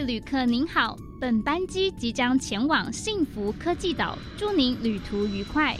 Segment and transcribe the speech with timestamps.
[0.00, 5.76] 位旅客您好，本班机即将前往幸福科技岛，祝您旅途愉快。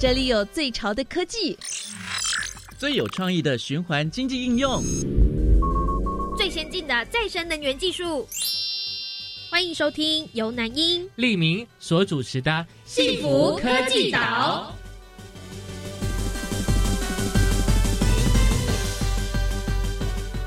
[0.00, 1.58] 这里有最潮的科技，
[2.78, 4.82] 最有创意的循环经济应用，
[6.38, 8.26] 最先进的再生能源技术。
[9.50, 12.50] 欢迎收听由南英、利明所主持的
[12.86, 14.74] 《幸福科技岛》。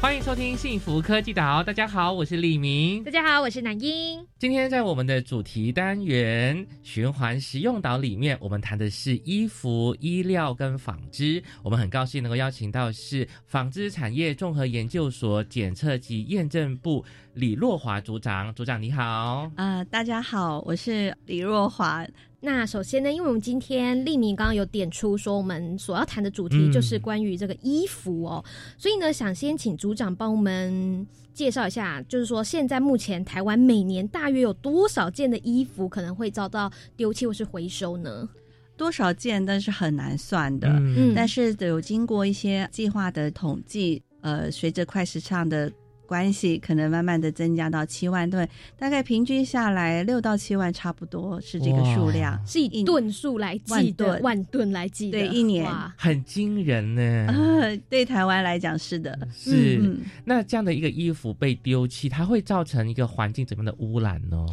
[0.01, 4.25] 欢迎收听幸福科技岛，大家好，我是李明，大家好，我是南英。
[4.39, 11.41] 今天在我们的主题单元“循环实用岛”里面，我们谈的是衣服、衣料跟纺织。
[11.61, 18.53] 我们很高兴能够邀请到是纺织产业综合研究所检测及验证部李若华组长。
[18.53, 22.05] 组长你好，啊，大家好，我是李若华。
[22.41, 28.44] 那首先呢，因为我们今天立明刚刚有点出说，我们所要谈的主题就是关于这个衣服哦，
[28.77, 38.27] 所以呢，想先请组长帮我们介绍一下，就是说现在目前台湾每年大约有多少件的衣服可能会遭到丢弃或是回收呢？
[38.75, 40.67] 多少件，但是很难算的。
[40.67, 45.72] 嗯，但是有经过一些计划的统计，呃，随着快时尚的。
[46.12, 48.45] 关系可能慢慢的增加到七万吨，
[48.78, 57.80] 大概平均下来六到七万，差不多是这个数量，是以吨数来计的，万吨来计的，对，一年很惊人呢。
[57.89, 59.80] 对台湾来讲是的，是。
[60.26, 64.45] 那这样的一个衣服被丢弃，它会造成一个环境怎么样的污染呢？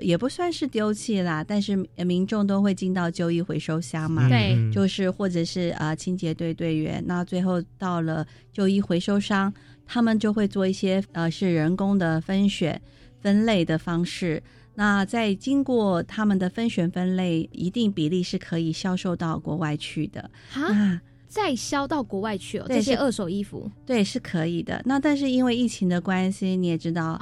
[0.00, 9.52] 也不算是丢弃啦，但是民众都会进到旧衣回收箱嘛，对，就是或者是啊清洁队队员，那最后到了旧衣回收商。
[9.92, 12.80] 他们就会做一些呃，是人工的分选、
[13.20, 14.40] 分类的方式。
[14.76, 22.66] 那在经过他们的分选分类，一定比例是可以销售到国外去的啊，再销到国外去哦。
[22.68, 24.82] 这些二手衣服，对，是可以的。
[24.84, 27.16] 那但是因为疫情的关系，你也知道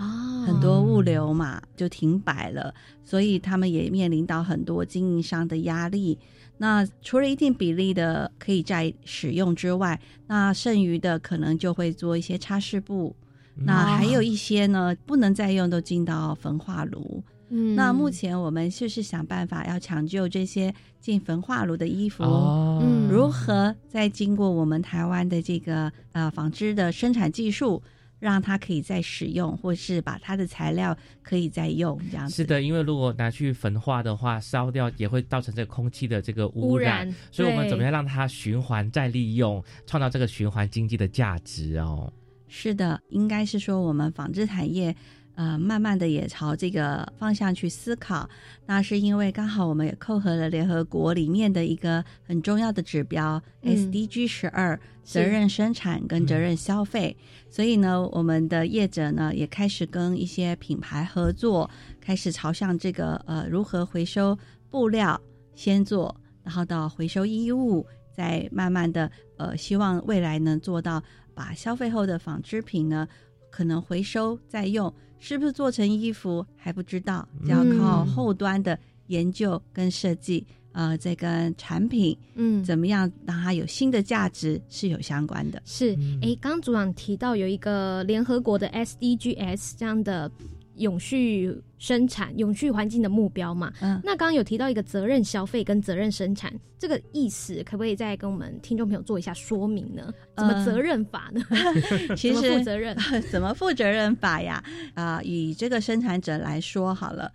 [0.46, 2.74] 很多物流嘛就停摆了，
[3.04, 6.18] 所以他们也面临到很多经营商的压力。
[6.56, 13.14] 那除了一定比例的可以再使用之外，那剩余的可能就会做一些擦拭布，
[13.54, 17.22] 那还有一些呢不能再用，都进到焚化炉。
[17.50, 27.82] 嗯，那目前我们就是想办法要抢救这些进焚化炉的衣服，嗯，如何再经过我们台湾的这个呃纺织的生产技术。
[28.20, 32.34] 让它可以再使用，或是把它的材料可以再用，这样子。
[32.34, 42.12] 是的，因为如果拿去焚化的话，烧掉也会造成这个空气的这个污染，所以我们怎么样让它循环再利用，创造这个循环经济的价值哦？
[42.48, 44.96] 是的，应该是说我们纺织产业。
[45.38, 48.28] 呃，慢慢的也朝这个方向去思考，
[48.66, 57.16] 那是因为刚好我们也扣合了联合国里面的一个很重要的指标 SDG 十二，责任生产跟责任消费，
[57.48, 61.70] 所以呢，我们的业者呢也开始跟一些品牌合作，
[62.00, 64.36] 开始朝向这个呃如何回收
[64.68, 65.20] 布料
[65.54, 66.12] 先做，
[66.42, 71.00] 然后到回收衣物，再慢慢的呃希望未来能做到
[71.32, 73.06] 把消费后的纺织品呢
[73.52, 74.92] 可能回收再用。
[75.18, 85.62] 是不是做成衣服还不知道，要靠后端的研究跟设计，呃，这跟产品，嗯，怎么样让它有新的价值是有相关的。
[85.64, 85.92] 是，
[86.22, 90.30] 哎，刚刚组长提到有一个联合国的 SDGs 这样的。
[90.78, 93.72] 永续生产、永续环境的目标嘛？
[93.80, 100.12] 嗯，那刚刚有提到一个责任消费跟责任生产，这个意思可不可以再跟我们听众朋友做一下说明呢？
[100.36, 101.42] 怎么责任法呢？
[102.16, 102.96] 其实负责任
[103.30, 104.62] 怎么负责任法呀？
[104.94, 107.30] 啊，以这个生产者来说好了。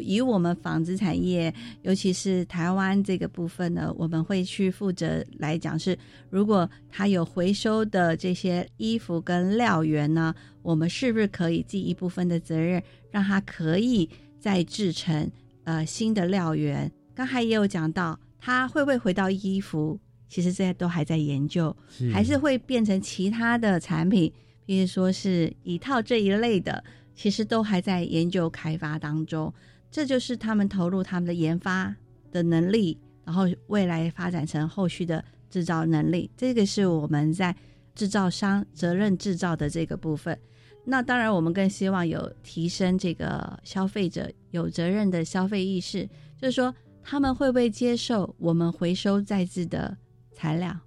[0.00, 1.52] 以我们纺织产业，
[1.82, 5.96] 尤其是台湾这个部分呢，我们会去负责来讲是，
[6.28, 14.08] 如果它有回收的这些衣服跟料源呢，我们是不是可以尽一部分的责任，让它可以
[14.38, 15.30] 再制成
[15.64, 16.90] 呃新的料源？
[17.14, 19.98] 刚才也有讲到，它会不会回到衣服？
[20.28, 21.74] 其实这些都还在研究，
[22.12, 24.32] 还是会变成其他的产品，
[24.64, 26.82] 比如说是一套这一类的，
[27.14, 29.54] 其实都还在研究开发当中。
[29.96, 31.96] 这就是他们投入他们的研发
[32.30, 36.30] 的能力，然后未来发展成后续的制造能力。
[36.36, 37.56] 这个是我们在
[37.94, 40.38] 制造商责任制造的这个部分。
[40.84, 46.06] 那当然，我们更希望有提升这个消费者有责任的消费意识，
[46.38, 49.96] 就是说他们会不会接受我们回收再制的
[50.30, 50.78] 材料？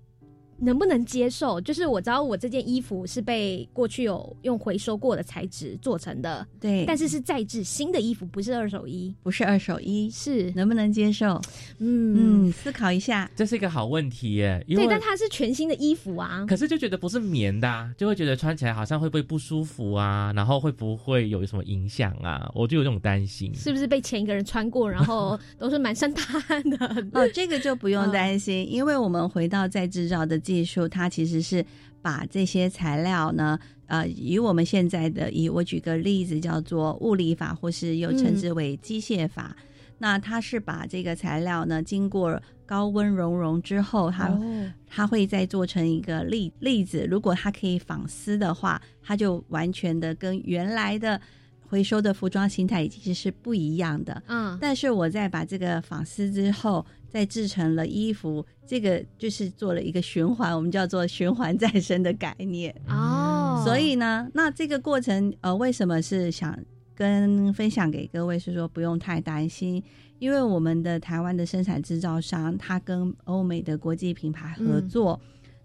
[0.61, 1.59] 能不能接受？
[1.61, 11.39] 就是我知道我这件衣服是被过去有用回收过的材质做成的，对，但是是再制新的衣服，不是二手衣，不是二手衣，是能不能接受？
[11.79, 13.29] 嗯嗯，思考一下。
[13.35, 16.45] 这是一个好问题耶，因对，但它是全新的衣服啊。
[16.47, 22.49] 可是就觉得不是棉的、啊，就会觉得穿起来好像会不会不舒服啊，然后会不会有什么影响啊？
[22.53, 23.53] 我就有这种担心。
[23.55, 27.07] 是不是被前一个人穿过，然后 都是满身大汗的？
[27.13, 31.63] 哦，这个就不用担心，因为我们回到再制造的技术，它其实是
[32.01, 39.55] 把这些材料呢，呃，以我们现在的，以我举个例子，叫做物理法，或是又称之为机械法。
[39.99, 44.41] 那它是把这个材料呢，经过高温熔融之后，它、哦
[44.87, 47.05] 它会再做成一个粒粒子。
[47.07, 51.21] 如果它可以纺丝的话，它就完全的跟原来的
[51.67, 54.23] 回收的服装形态其实是不一样的。
[54.27, 62.73] 嗯，但是我在把这个纺丝之后，再制成了衣服，这个就是做了一个循环，我们叫做循环再生的概念。
[62.87, 66.57] 哦，所以呢，那这个过程，呃，为什么是想
[66.95, 69.83] 跟分享给各位，是说不用太担心，
[70.19, 75.19] 因为我们的台湾的生产制造商，他跟欧美的国际品牌合作，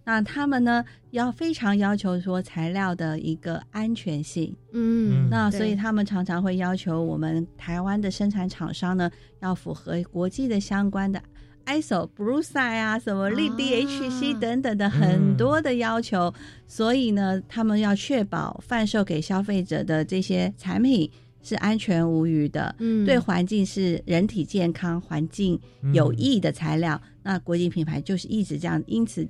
[0.04, 4.54] 那他们呢要非常要求说材料的一个安全性。
[4.72, 9.10] 嗯，那所以他们常常会要求我们台湾的生产厂商呢，
[9.40, 11.20] 要符合国际的相关的
[11.66, 16.32] ISO、BRUSA 啊，什么立啊 DHC 等等的很多的要求。
[16.66, 21.10] 所以呢，他们要确保贩售给消费者的这些产品
[21.42, 25.60] 是安全无虞的，嗯对环境是人体健康、环境
[25.92, 27.00] 有益的材料。
[27.22, 29.26] 那国际品牌就是一直这样，因此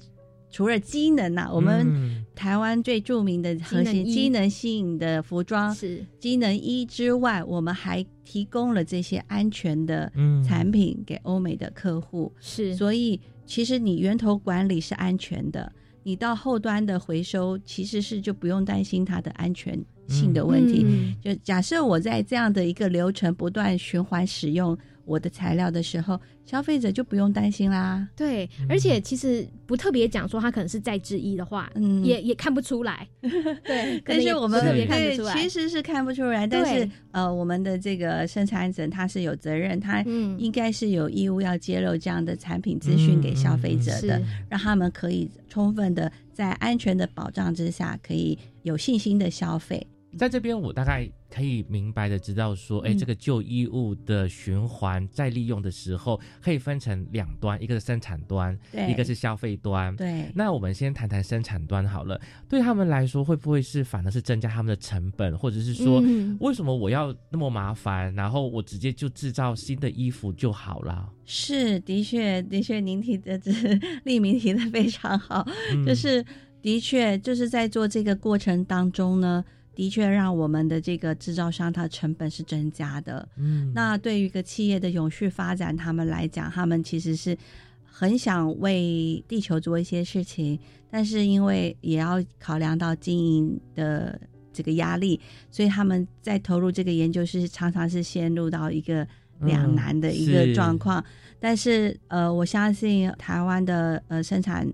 [0.54, 6.06] 除了机能啊，我们嗯台湾最著名的核心机能吸引的服装是。
[6.20, 10.40] 机能衣之外，我们还提供了这些安全的嗯。
[10.44, 12.32] 产品给欧美的客户。
[12.38, 15.72] 是，所以，其实你源头管理是安全的，
[16.04, 19.76] 你到后端的回收其实是就不用担心它的安全
[20.06, 20.84] 性的问题。
[20.86, 21.16] 嗯。
[21.20, 28.06] 就假设我在这样的一个流程不断循环使用我的材料的时候，消费者就不用担心啦。
[28.16, 33.06] 对，而且其实不特别讲说它可能是再制衣的话，嗯也也看不出来。
[33.20, 35.34] 对，但是我们特别看不出来。
[35.34, 49.86] 其实是看不出来，但是呃，我们的这个生产者他是有责任，他嗯应该是有义务要揭露这样的产品资讯给消费者的，是让他们可以充分的在安全的保障之下，可以有信心的消费。
[50.16, 58.90] 在这边，我大概可以明白的知道说，哎、嗯这个旧衣物的循环再利用的时候，可以分成两端，一个是生产端，对。
[58.90, 59.94] 一个是消费端。
[59.96, 66.36] 对，那我们先谈谈生产端好了，对他们来说，会不会是反而是增加他们的成本，或者是说，嗯。
[66.40, 71.08] 为什么我要那么麻烦，然后我直接就制造新的衣服就好了？
[71.24, 73.50] 是的确，的确，您提的这
[74.04, 75.84] 立明提的非常好，嗯。
[75.84, 76.24] 就是
[76.62, 79.44] 的确就是在做这个过程当中呢，
[79.74, 83.28] 的确让我们的这个制造商它成本是增加的。
[83.36, 87.36] 嗯那对于一个企业的永续发展，他们来讲，他们其实是
[87.84, 90.58] 很想为地球做一些事情，
[90.90, 94.20] 但是因为也要考量到经营的
[94.52, 99.06] 这个压力，所以他们在投入这个研究是常常是陷入到一个
[99.40, 101.04] 两难的一个是状况。
[101.40, 104.66] 但是呃，我相信台湾的呃生产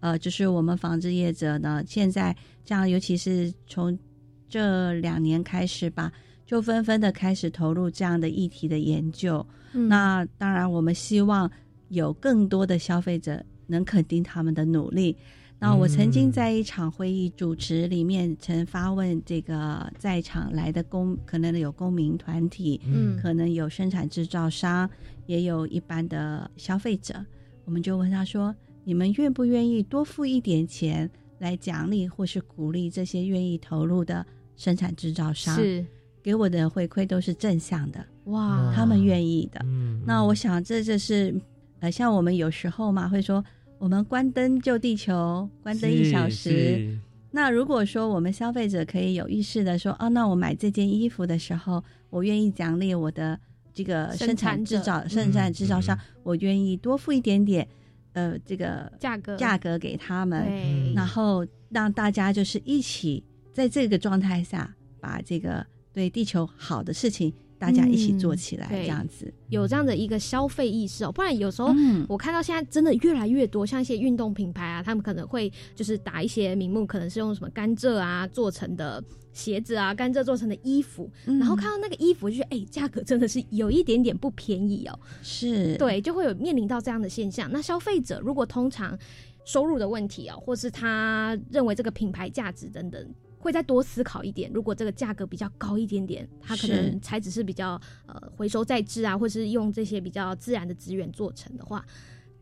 [0.00, 3.98] 呃，就是我们纺织业者呢，现在这样，尤其是从
[4.50, 6.12] 这两年开始吧，
[6.44, 9.46] 就纷纷的开始投入这样的议题的研究。
[9.72, 11.50] 嗯那当然，我们希望
[11.88, 15.16] 有更多的消费者能肯定他们的努力。
[15.62, 24.88] 那我曾经在一场会议主持里面，曾发问这个在场来的公，可能有公民团体，嗯可能有生产制造商，
[25.26, 27.14] 也有一般的消费者。
[27.66, 34.26] 我们就问他说：“你们愿不愿意多付一点钱来奖励或是鼓励这些愿意投入的
[34.60, 35.84] 生产制造商？”是。
[36.22, 39.58] 给我的回馈都是正向的，哇，他们愿意的。
[39.64, 40.02] 嗯。
[40.06, 41.34] 那我想这就是
[41.78, 43.42] 呃，像我们有时候嘛会说，
[43.78, 46.94] 我们关灯救地球，关灯一小时。
[47.30, 53.40] 那如果说我们消费者可以有意识的说，哦，那我买这件衣服的时候，我愿意奖励我的
[53.72, 57.66] 这个生产制造生生产制造商，我愿意多付一点点，
[58.12, 59.36] 呃，这个价格。
[59.38, 63.24] 价格给他们，然后让大家就是一起
[63.60, 69.30] 在这个状态下，把这个对地球好的事情，大家一起做起来，这样子。
[69.50, 84.98] 有这样的一个消费意识哦，不然有时候嗯我看到现在真的越来越多，像一些运动品牌啊，他们可能会就是打一些名目，可能是用什么甘蔗啊做成的鞋子啊，甘蔗做成的衣服，嗯然后看到那个衣服就觉得，哎、价格真的是有一点点不便宜哦。
[85.22, 87.50] 是，对，就会有面临到这样的现象。
[87.52, 88.98] 那消费者如果通常
[89.44, 94.50] 收入的问题啊，或是他认为这个品牌价值等等，会再多思考一点。
[94.54, 101.84] 如果这个价格比较高一点点，它可能材质是比较呃回收再制啊，或是用这些比较自然的资源做成的话，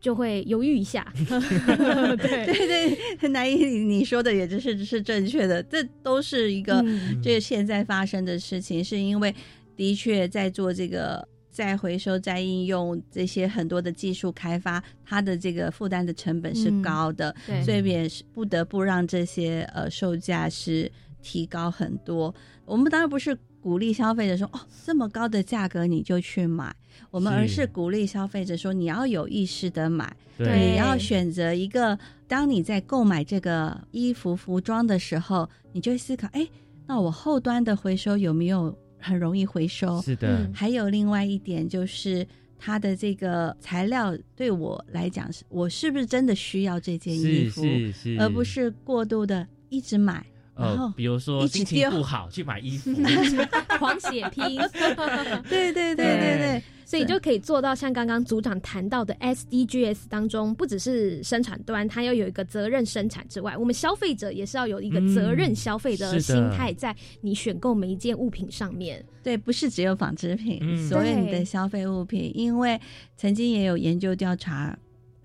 [0.01, 1.11] 就会犹豫一下。
[1.15, 9.33] 对， 对对， 南一你说的也就是是正确的，这都是一个嗯这个现在发生的事情，是因为
[9.75, 11.25] 的确在做这个
[11.59, 20.89] 再回收、再应用这些很多的技术开发，它的这个负担的成本是嗯高的，对所以也是不得不让这些呃售价是
[21.21, 22.33] 提高很多。
[22.63, 26.73] 我们当然不是鼓励消费者说哦这么高的价格你就去买，
[27.11, 30.71] 我们而是鼓励消费者说你要有意识的买，对。
[30.71, 36.47] 你要选择一个，当你在购买这个衣服、服装的时候，你就会思考：哎，
[36.87, 40.01] 那我后端的回收有没有很容易回收？
[40.01, 40.45] 是的。
[40.45, 42.27] 嗯，还有另外一点就是，
[42.57, 50.25] 它的这个材料对我来讲是，我是不是真的需要这件衣服，是是，而不是过度的一直买，
[50.59, 52.91] 呃，比如说心情不好去买衣服，
[53.79, 54.57] 狂血拼。
[55.49, 69.03] 对对对对对对，所以就可以做到像刚刚组长谈到的 SDGs 当中，不只是生产端它要有一个责任生产之外，我们消费者也是要有一个责任消费的心态，在你选购每一件物品上面。
[69.23, 72.79] 对，不是只有纺织品，嗯所有你的消费物品，因为
[73.15, 74.77] 曾经也有研究调查，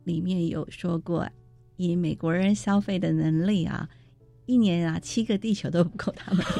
[0.04, 1.26] 里面有说过，
[1.76, 3.88] 以美国人消费的能力啊，
[4.46, 6.44] 一年啊七个地球都不够他们。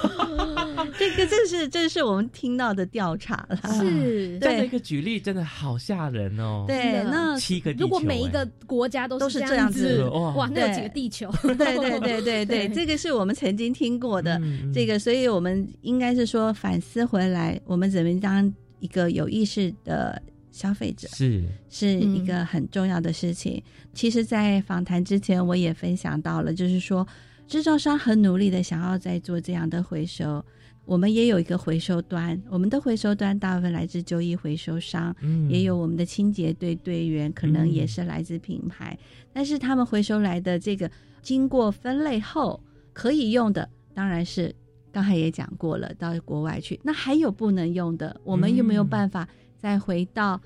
[0.99, 3.73] 这个这是这是我们听到的调查啦。
[3.81, 6.64] 是，这样的对一个举例真的好吓人哦。
[6.67, 11.33] 对，那七个地球，如果每一哎个国家都都是是这样子子，哇哇，那有几个地球？
[11.43, 14.41] 对对对对 对，这个是我们曾经听过的。
[14.73, 20.21] 这个，所以我们应该是说反思回来，我们怎么当一个有意识的
[20.53, 21.09] 消费者。
[21.09, 23.62] 是是一个很重要的事情。
[23.95, 27.07] 其实，在访谈之前，我也分享到了，就是说，
[27.47, 30.45] 制造商很努力的想要在做这样的回收。
[30.87, 38.99] 我们也有一个回收端，我们的回收端大部分来自旧衣回收商，嗯也有我们的清洁队队员，可能嗯也是来自品牌。
[39.33, 40.91] 但是他们回收来的这个
[41.23, 44.55] 经过分类后可以用的，当然是
[44.93, 46.79] 刚才也讲过了，到国外去。
[46.83, 50.39] 那还有不能用的，我们有没有嗯办法再回到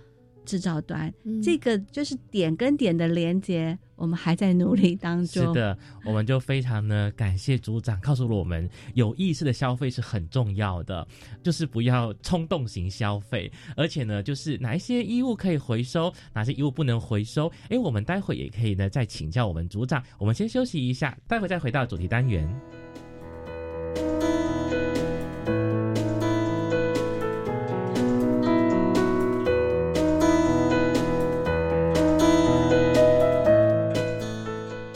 [0.44, 1.12] 制造端？
[1.24, 5.48] 嗯这个就是点跟点的连接，我们还在努力当中。
[5.48, 11.06] 是的，我们就非常呢感谢组长告诉了我们，有意识的消费是很重要的，
[11.42, 17.52] 就是不要冲动型消费，而且呢，就是哪一些衣物可以回收，哪些衣物不能回收。
[17.68, 20.02] 诶，我们待会也可以呢再请教我们组长。
[20.16, 22.48] 我们先休息一下，待会再回到主题单元。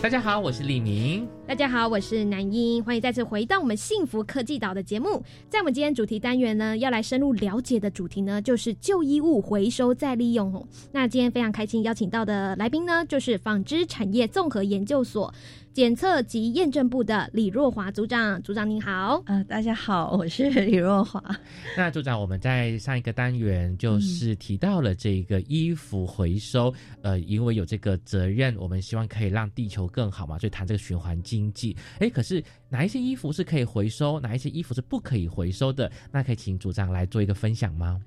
[0.03, 1.29] 大家好，我是李明。
[1.47, 5.23] 大家好，我是南英，欢迎再次回到我们幸福科技岛的节目。
[5.49, 10.67] 在我们今天主题单元呢，要来深入了解的主题呢，就是旧衣物回收再利用。
[10.91, 15.33] 那今天非常开心邀请到的来宾呢，就是纺织产业综合研究所
[15.73, 18.41] 检测及验证部的李若华组长。
[18.43, 19.23] 组长您好。
[19.25, 21.23] 呃、大家好，我是李若华。
[21.75, 31.75] 那组长，我们在上一个单元就是提到了这个衣服回收，呃，因为有这个责任，我们希望可以让地球更好嘛，所以谈这个循环经济。
[32.01, 35.91] 诶，可是哪一些衣服是可以回收，哪一些衣服是不可以回收的？
[36.11, 37.99] 那可以请组长来做一个分享吗？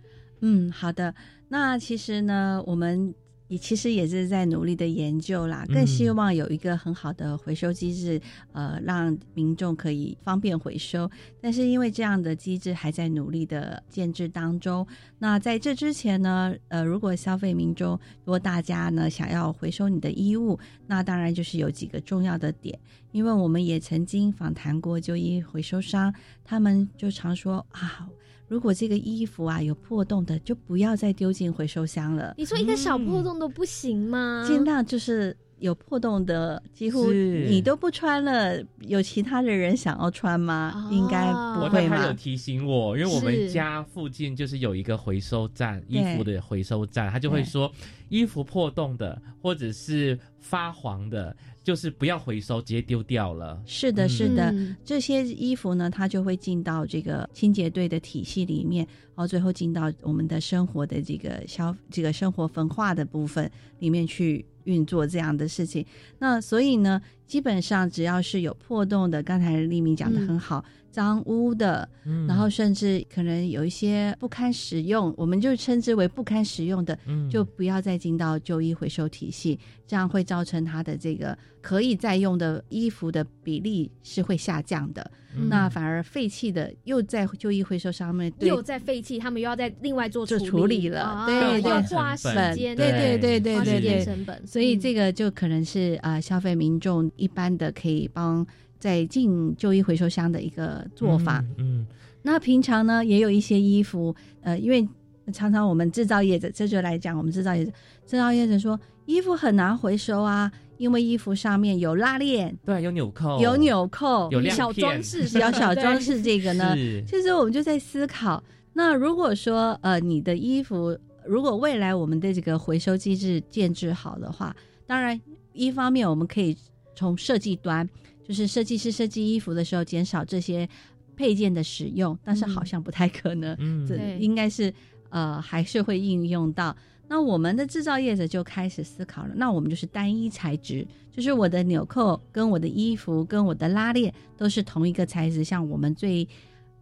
[0.42, 1.16] 嗯，好的。
[1.48, 3.12] 那其实呢，我们
[3.48, 8.20] 也其实也是在努力的研究啦，更希望有一个很好的回收机制，
[8.54, 11.10] 呃，让民众可以方便回收。
[11.40, 14.86] 但是因为这样的机制还在努力的建制当中，
[15.20, 17.92] 那在这之前呢，呃，如果消费民众，
[18.24, 22.78] 如果大家呢想要回收你的衣物，那当然就是有几个重要的点，
[23.12, 28.10] 因为我们也曾经访谈过就医回收商，他们就常说啊。
[28.48, 32.34] 如果这个衣服啊有破洞的，就不要再丢进回收箱了。
[32.38, 34.44] 你说一个小破洞都不行吗？
[34.48, 40.74] 尽量就是有破洞的，几乎你都不穿了，有其他的人想要穿吗？
[40.76, 41.98] 哦应该不我会嘛。
[41.98, 47.72] 他有提醒我，因为我们家附近就是有一个回收站，衣服的回收站，他就会说，
[48.10, 53.60] 衣服破洞的或者是发黄的，就是不要回收，直接丢掉了。
[53.66, 65.86] 是的，嗯是的，嗯这些衣服呢，它就会进到这个清洁队的体系里面，然后最后进到我们的生活的这个消这个生活焚化的部分里面去运作这样的事情。
[66.20, 79.58] 那所以呢，基本上只要是有破洞的，刚才丽明讲的很好，脏污的，嗯然后甚至可能有一些不堪使用，我们就称之为不堪使用的，嗯就不要再再进到旧衣回收体系，
[79.88, 85.10] 这样会造成它的这个可以再用的衣服的比例是会下降的。
[85.36, 85.50] 嗯。
[85.50, 94.80] 那反而废弃的又在旧衣回收上面又在废弃，他们又要再另外做做处处理了啊对对要花时间，对对对对对对成本，所以嗯。
[94.80, 98.46] 这个就可能是呃消费民众一般的可以帮
[98.78, 101.44] 在进旧衣回收箱的一个做法。
[101.58, 101.86] 嗯，
[102.22, 104.88] 那平常呢，也有一些衣服，呃，因为
[105.34, 107.72] 常常我们制造业者，这就来讲，我们制造业者，
[108.06, 116.76] 制造业者说衣服很难回收啊，因为衣服上面有拉链、对，有纽扣，有纽扣、有小装饰小小装饰，这个呢，
[117.08, 124.56] 其实我们就在思考，那如果说呃你的衣服，如果未来我们的这个回收机制建制好的话，
[124.86, 125.20] 当然
[125.54, 126.56] 一方面我们可以
[126.96, 127.88] 从设计端，
[128.28, 130.68] 就是设计师设计衣服的时候减少这些
[131.16, 133.88] 配件的使用，但是好像不太可能，嗯。
[133.88, 134.74] 这应该是
[135.10, 136.76] 呃还是会应用到。
[137.08, 146.28] 那我们的制造业者就开始思考了，那我们就是单一材质，就是我的纽扣跟我的衣服跟我的拉链都是同一个材质，像我们最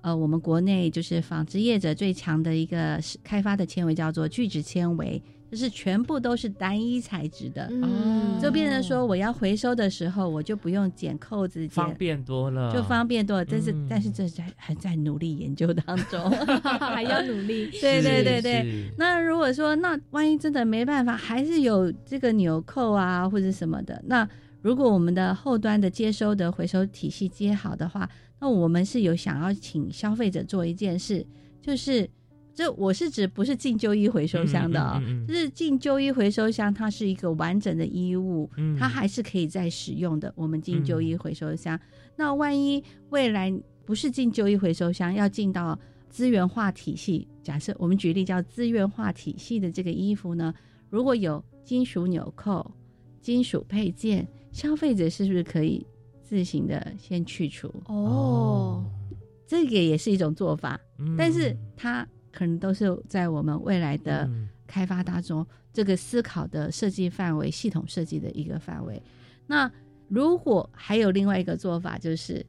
[0.01, 5.21] 呃我们国内就是纺织业者最强的一个是开发的纤维叫做聚酯纤维，
[5.53, 11.93] 就是全部都是单一材质的，嗯，就变成说我要回收的时候，我就不用剪扣子方。
[11.93, 13.85] 便多了，就方便多了，但是、嗯。
[13.87, 16.19] 但是这在还在努力研究当中。
[16.81, 24.27] 还要努力， 对对对对，那如果说那万一真的没办法，还是有这个纽扣啊或者什么的，那
[24.63, 31.23] 如果我们的后端的接收的回收体系接好的话，那我们是有想要请消费者做一件事，
[31.61, 32.09] 就是
[32.55, 38.77] 这我是指不是进旧衣回收箱的哦，嗯嗯嗯嗯就是进旧衣回收箱，它是一个完整的衣物，嗯。
[38.77, 40.31] 它还是可以再使用的。
[40.35, 41.79] 我们进旧衣回收箱，
[42.15, 43.51] 那万一未来
[43.85, 45.77] 不是进旧衣回收箱，要进到
[46.09, 50.53] 资源化体系，假设我们举例叫资源化体系的这个衣服呢，
[50.89, 52.69] 如果有金属纽扣、
[53.19, 55.83] 金属配件，消费者是不是可以
[56.21, 57.67] 自行的先去除？
[57.87, 58.85] 哦，
[59.47, 64.49] 这个也是一种做法，嗯但是它可能都是在我们未来的嗯。
[64.65, 68.99] 开发当中，这个思考的设计范围、系统设计的一个范围。
[69.45, 69.71] 那
[70.07, 72.43] 如果还有另外一个做法，就是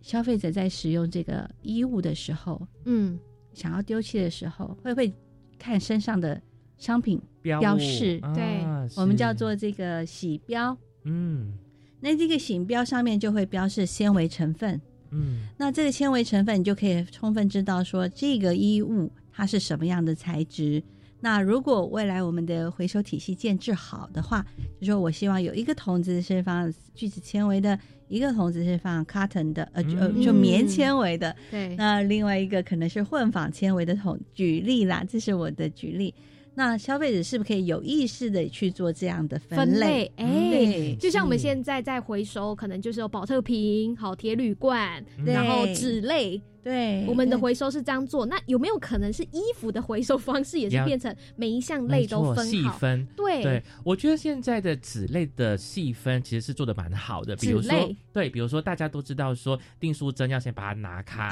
[0.00, 3.18] 消费者在使用这个衣物的时候，嗯，
[3.54, 5.12] 想要丢弃的时候，会不会
[5.58, 6.40] 看身上的
[6.78, 7.20] 商品？
[7.42, 8.20] 标物标示？
[8.22, 8.62] 啊对。
[8.96, 10.76] 我们叫做这个洗标。
[11.04, 11.58] 嗯。
[11.98, 14.80] 那这个洗标上面就会标示纤维成分，
[15.10, 15.48] 嗯。
[15.56, 20.82] 那这个纤维成分，你就可以充分知道说这个衣物它是什么样的材质。
[21.20, 24.44] 那如果未来我们的回收体系建制好的话，
[24.78, 34.20] 就说我希望有一个桶子是放聚酯纤维的，一个桶子是放 cotton 的，呃，就呃嗯就棉纤维的，对，那另外一个可能是混纺纤维的桶。
[34.34, 36.14] 举例啦，这是我的举例。
[36.54, 39.80] 那消费者是不是可以有意识的去做这样的分分类？
[39.80, 40.96] 类，哎，对。
[40.96, 45.24] 就像我们是现在在回收，可能就是有保特瓶、好铁铝罐，嗯。
[45.26, 48.24] 然后对纸类，对，我们的回收是这样做。
[48.26, 52.42] 那有没有可能是衣服的回收方式也是要变成每一项类都分好？
[52.44, 53.06] 细分。
[53.16, 53.42] 对。
[53.42, 61.28] 对，我觉得现在的纸类的细分其实是做的蛮好的，比如说对，比如说大家都知道说订书针要先把它拿开，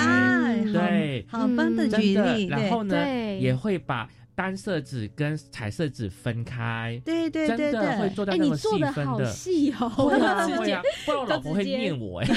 [0.72, 1.24] 对。
[1.28, 2.96] 好好棒的嗯举，例，然后呢
[3.38, 9.30] 也会把单色纸跟彩色纸分开，对对对真的会对，哎，你做到那么细做的好分的。
[9.30, 12.26] 细哦，会啊 会啊，不然我老婆会念我哎。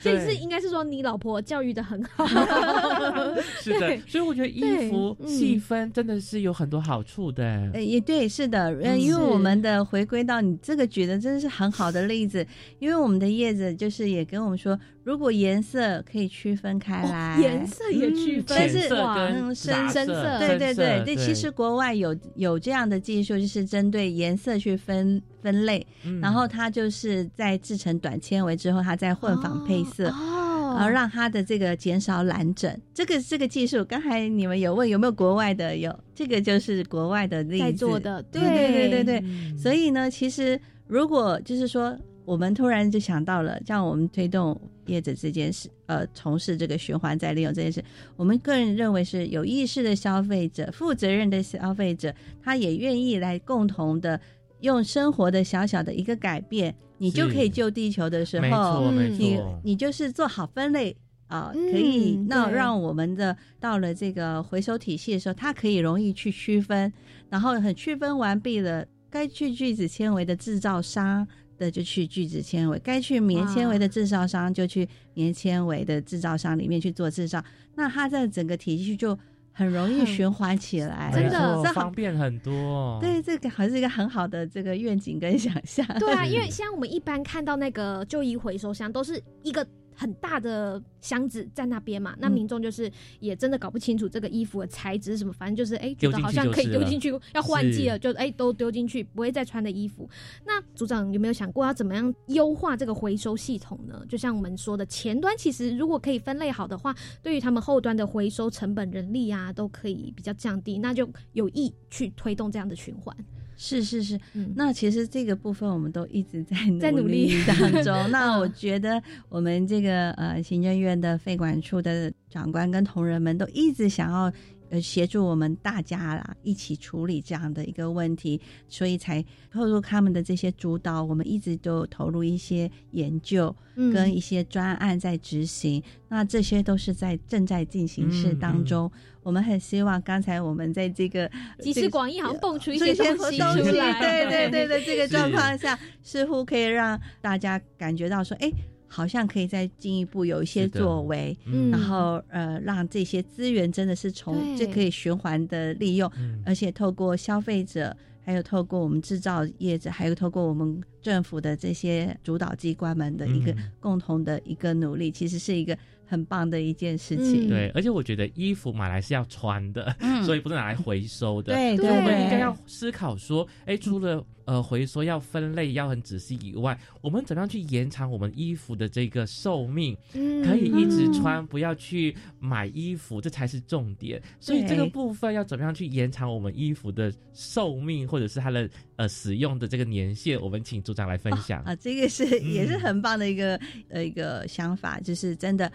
[0.00, 2.26] 所以是对应该是说你老婆教育的很好，
[3.60, 5.28] 是的，所以我觉得衣服嗯。
[5.28, 7.44] 细分真的是有很多好处的。
[7.74, 9.00] 呃，也对，是的，呃，嗯。
[9.00, 12.46] 因为我们的回归到你这个举的真的是很好的例子，
[12.78, 20.38] 因为我们的叶子就是也跟我们说，如果颜色可以区分开来，哦颜色也区分，但是哇深深色。
[20.38, 26.20] 对对对，对，这其实国外有有这样的技术，就是针对颜色去分分类，嗯。
[26.20, 30.08] 然后它就是在制成短纤维之后，它再混纺配色。
[30.08, 35.76] 哦，然后让它的这个减少蓝疹，这个这个技术，刚才你们有问有没有国外的？
[35.76, 37.64] 有，这个就是国外的例子。
[37.64, 39.20] 在做的，对对对对对。
[39.24, 39.58] 嗯。
[39.58, 47.82] 所以呢，其实如果就是说，我们突然就想到了，像我们推动业者这件事，呃，从事这个循环再利用这件事，
[48.16, 54.20] 我们个人认为是有意识的消费者、负责任的消费者，他也愿意来共同的
[54.60, 60.96] 用生活的小小的一个改变，你就可以救地球的时候，你，你就是做好分类。
[61.30, 66.92] 啊、嗯可以，那让我们的到了这个回收体系的时候，它可以容易去区分，
[67.28, 71.24] 然后很区分完毕了，该去聚酯纤维的制造商
[71.60, 77.44] 的就去聚酯纤维，该去棉纤维的制造商就去棉纤维的制造商里面去做制造，
[77.76, 79.16] 那它在整个体系就
[79.52, 82.98] 很容易循环起来，真的这方便很多。
[83.00, 85.86] 对，这个还是一个很好的这个愿景跟想象。
[85.98, 89.66] 对啊， 因为现在我们一般看到那个旧衣回收箱都是一个
[90.00, 100.08] 很大的箱子在那边嘛，那嗯民众就是也真的搞不清楚这个衣服的材质是什么，反正就是哎、觉得好像可以丢进去，要换季了就哎、都丢进去，不会再穿的衣服。
[100.46, 104.02] 那组长有没有想过要怎么样优化这个回收系统呢？
[104.08, 113.14] 就像我们说的，前端其实如果可以分类好的话，对于他们后端的回收成本、人力啊，都可以比较降低，那就有益去推动这样的循环。
[113.62, 117.94] 是是是，嗯，那其实这个部分我们都一直在在努力力当中。
[118.10, 124.32] 那嗯我觉得我们这个呃行政院的费管处的长官跟同仁们都一直想要。
[124.70, 135.82] 呃，协助我们大家啦，一起处理这样的一个问题，所以才透入他们的这些主导，我们一直都投入一些研究嗯跟一些专案在执行。
[136.08, 138.90] 那这些都是在正在进行式当中。
[139.22, 141.30] 我们很希望刚才我们在这个
[141.60, 144.00] 集思广益，好像蹦出一这些些东西东西，出来。
[144.00, 148.50] 对对 对对，这个状况下，似乎可以让大家感觉到说，哎，
[148.92, 151.70] 好像可以再进一步有一些作为，嗯。
[151.70, 156.42] 然后呃，让这些资源真的是从这可以循环的利用，嗯。
[156.44, 163.70] 而且透过消费者，还有透过我们制造业者，还有透过我们政府的这些主导机关们的一个嗯。
[163.78, 165.78] 共同的一个努力，其实是一个
[166.10, 167.46] 很棒的一件事情。
[167.46, 167.48] 嗯。
[167.48, 170.22] 对，而且我觉得衣服买来是要穿的，嗯。
[170.26, 171.54] 所以不是拿来回收的。
[171.54, 180.44] 对所以我们应该要思考说，哎，除了呃回收要分类要很仔细以外，我们怎么样去延长我们衣服的这个寿命，嗯。
[180.44, 184.20] 可以一直穿，不要去买衣服，这才是重点。
[184.38, 191.62] 所以这个部分要怎么样去延长我们衣服的寿命，或者是它的呃使用的这个年限，我们请组长来分享。
[191.62, 192.50] 啊，这个是嗯。
[192.50, 195.70] 也是很棒的一个、呃一个想法，就是真的，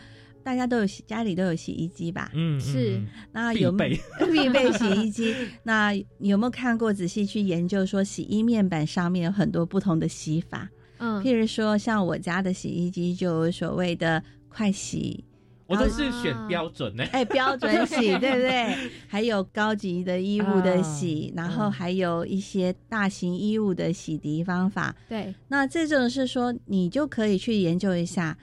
[0.45, 2.29] 大家都有洗家里都有洗衣机吧？
[2.35, 3.99] 嗯，嗯是嗯那有没
[4.31, 5.33] 必备洗衣机？
[5.63, 10.69] 那有没有看过仔细去研究说洗衣面板上面有很多不同的洗法？
[10.99, 15.25] 嗯譬如说，像我家的洗衣机就有所谓的快洗。
[15.67, 17.03] 我都是选标准呢。
[17.11, 18.91] 哎，标准洗 对不对？
[19.07, 24.95] 还有高级的衣物的洗，啊然后还有一些大型衣物的洗涤方法。
[25.09, 28.37] 对，那这种是说，你就可以去研究一下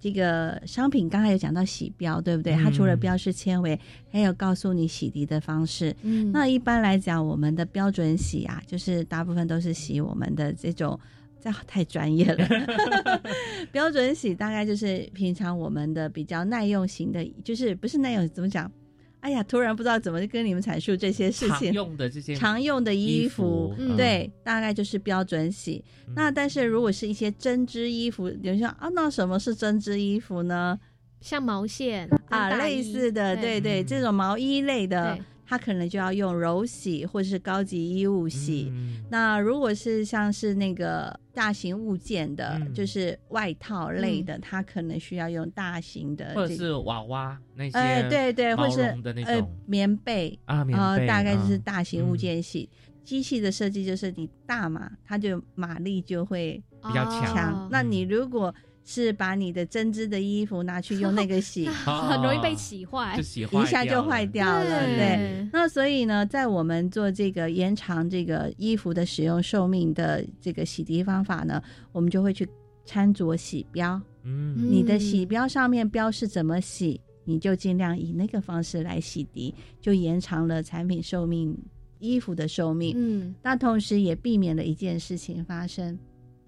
[0.00, 1.08] 这个商品。
[1.08, 2.54] 刚才有讲到洗标，对不对？
[2.54, 3.78] 嗯它除了标示纤维，
[4.10, 5.94] 还有告诉你洗涤的方式。
[6.02, 10.98] 嗯那一般来讲，我们的标准洗啊，就是大部分都是洗我们的这种。
[11.42, 12.46] 这太专业了，
[13.72, 18.70] 标准洗大概就是平常我们的比较耐用型的，就是不是耐用怎么讲？
[19.20, 21.72] 哎呀，突然不知道怎么跟你们阐述这些事情常。
[21.72, 25.84] 用的这些常用的衣衣服，嗯对，大概就是标准洗。
[26.06, 30.78] 嗯那但是如果是一些针织衣服，有人说啊，那什么是针织衣服呢？
[31.20, 38.68] 像毛线啊，类似的，对对，嗯这种毛衣类的对，它可能就要用柔洗或者是高级衣物洗。
[38.70, 52.70] 嗯那如果是像是那个大型物件的，嗯就是外套类的，它可能需要用大型的或者，是娃娃那些，呃，对对，或毛是绒的那呃种棉被，啊，棉呃，被大概就是啊大型物件洗。
[53.02, 57.52] 机器的设计就是你大嘛，它就马力就会比较强强。
[57.54, 58.54] 哦那你如果
[58.92, 63.16] 是把你的针织的衣服拿去用那个洗， 很 容易被洗坏。
[63.16, 64.96] 就，洗一下就坏掉了，对。
[64.96, 72.48] 对，那所以呢，在我们做这个延长这个衣服的使用寿命的这个洗涤方法呢，我们就会去
[72.84, 74.56] 参着洗标，嗯。
[74.58, 74.72] 嗯。
[74.72, 81.56] 你的洗标上面标示怎么洗，你就尽量以那个方式来洗涤，就延长了产品寿命、
[82.00, 82.92] 衣服的寿命。
[82.96, 83.32] 嗯。
[83.40, 85.96] 那同时也避免了一件事情发生，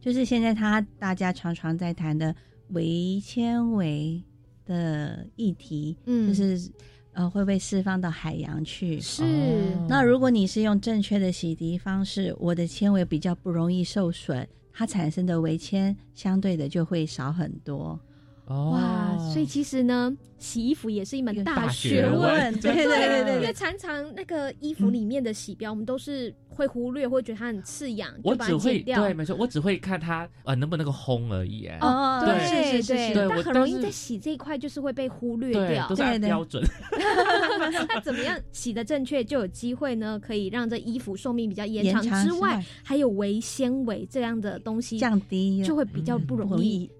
[0.02, 2.34] 就是现在他大家常常在谈的
[2.70, 4.20] 微纤维
[4.66, 6.68] 的议题，嗯，就是
[7.12, 9.00] 呃会被释放到海洋去。
[9.00, 17.98] 是哦那如果你是用正确的洗涤方式，我的纤维比较不容易受损，它产生的微纤相对的就会少很多。
[18.46, 18.70] 哦。
[18.72, 22.20] 哇，所以其实呢，洗衣服也是一门大学学问。
[22.20, 23.34] 问，对对对对对。
[23.36, 29.00] 因为常常那个衣服里面的洗标，我们都是会忽略，会觉得它很刺痒，就把我只会它剪掉。
[29.00, 31.66] 对，没错，我只会看它呃能不能够烘而已。
[31.66, 32.46] 哎哦对。
[32.46, 33.08] 是是是对。
[33.08, 35.88] 是，对但很容易在洗这一块就是会被忽略，掉。
[35.88, 35.96] 都。
[35.96, 36.18] 是按对。
[36.20, 36.62] 对标准。
[37.88, 46.90] 那怎么样洗的正确，就有机会呢，可以让这衣服寿命比较延长延长之外，还有微纤维这样的东西，降低就会比较不容易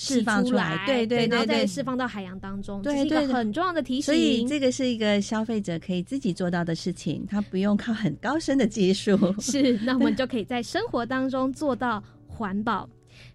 [0.00, 0.86] 释放出来。
[0.86, 4.02] 对对然后再对对，释放到海洋当中，对这是一个很重要的提醒。
[4.02, 9.18] 所以这个是一个消费者可以自己做到的事情，他不用靠很高深的技术。
[9.40, 12.88] 是，那我们就可以在生活当中做到环保。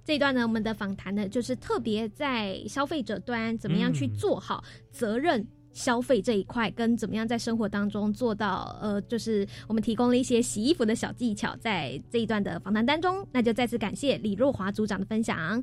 [0.06, 15.62] 这一段呢，我们的访谈呢，就是特别在消费者端怎么样去嗯做好责任消费这一块，跟怎么样在生活当中做到，呃，就是我们提供了一些洗衣服的小技巧，在这一段的访谈当中，那就再次感谢李若华组长的分享。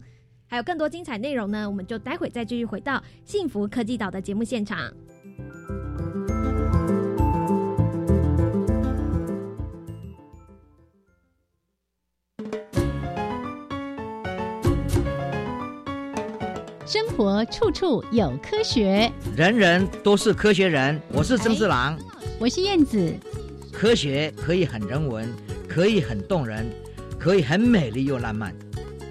[0.51, 4.93] 还有更多精彩内容呢，我们就待会再继续回到幸福科技岛的节目现场。
[16.85, 21.01] 生活处处有科学，人人都是科学人。
[21.13, 21.97] 我是曾志郎，
[22.41, 23.15] 我是燕子。
[23.73, 25.33] 科学可以很人文，
[25.69, 26.67] 可以很动人，
[27.21, 28.53] 可以很美丽又浪漫。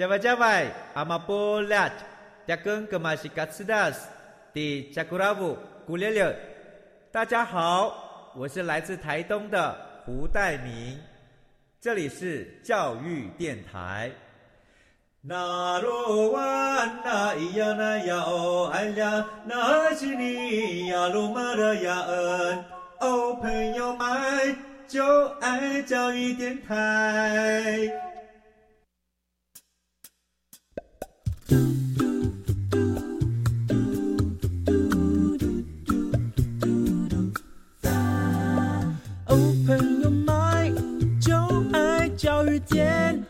[0.00, 1.92] Jawai-jawai, amapolat,
[2.48, 3.52] dagang kemasikat
[4.48, 6.40] di Jakuravu, Gulele。
[7.12, 10.96] 大家好，我是来自台东的胡代明，
[11.82, 14.10] 这里是教育电台。
[15.20, 16.40] 那罗哇
[17.04, 22.64] 那咿呀那呀哦哎呀，那是你呀鲁玛的呀恩
[23.00, 24.56] 哦，朋友们
[24.88, 28.09] 就爱教育电台。
[42.66, 43.24] 电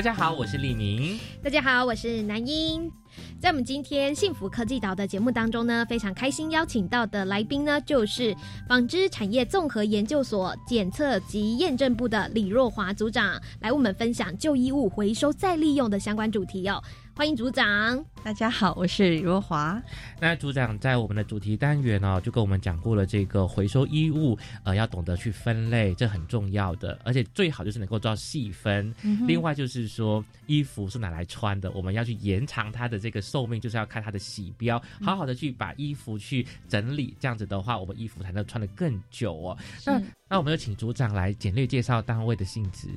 [0.00, 1.20] 大家好，我是李明。
[1.42, 2.90] 大家好，我是南英。
[3.38, 8.34] 在我们今天幸福科技岛的节目当中呢，非常开心邀请到的来宾呢，就是
[8.66, 16.82] 纺织产业综合研究所检测及验证部的李若华组长，来我们分享旧衣物回收再利用的相关主题哦。
[17.20, 19.78] 欢迎组长，大家好，我是李若华。
[20.18, 28.90] 那组长在我们的主题单元呢，就跟我们讲过了这个回收衣物，呃，要懂得去分类，这很重要的，而且最好就是能够做到细分。
[29.26, 39.58] 另外就是说，衣服是拿来穿的，我们要去延长它的这个寿命，就是要看它的洗标，好好的去把衣服去整理，这样子的话，我们衣服才能穿得更久哦。
[39.84, 42.88] 那那我们就请组长来简略介绍单位的性质。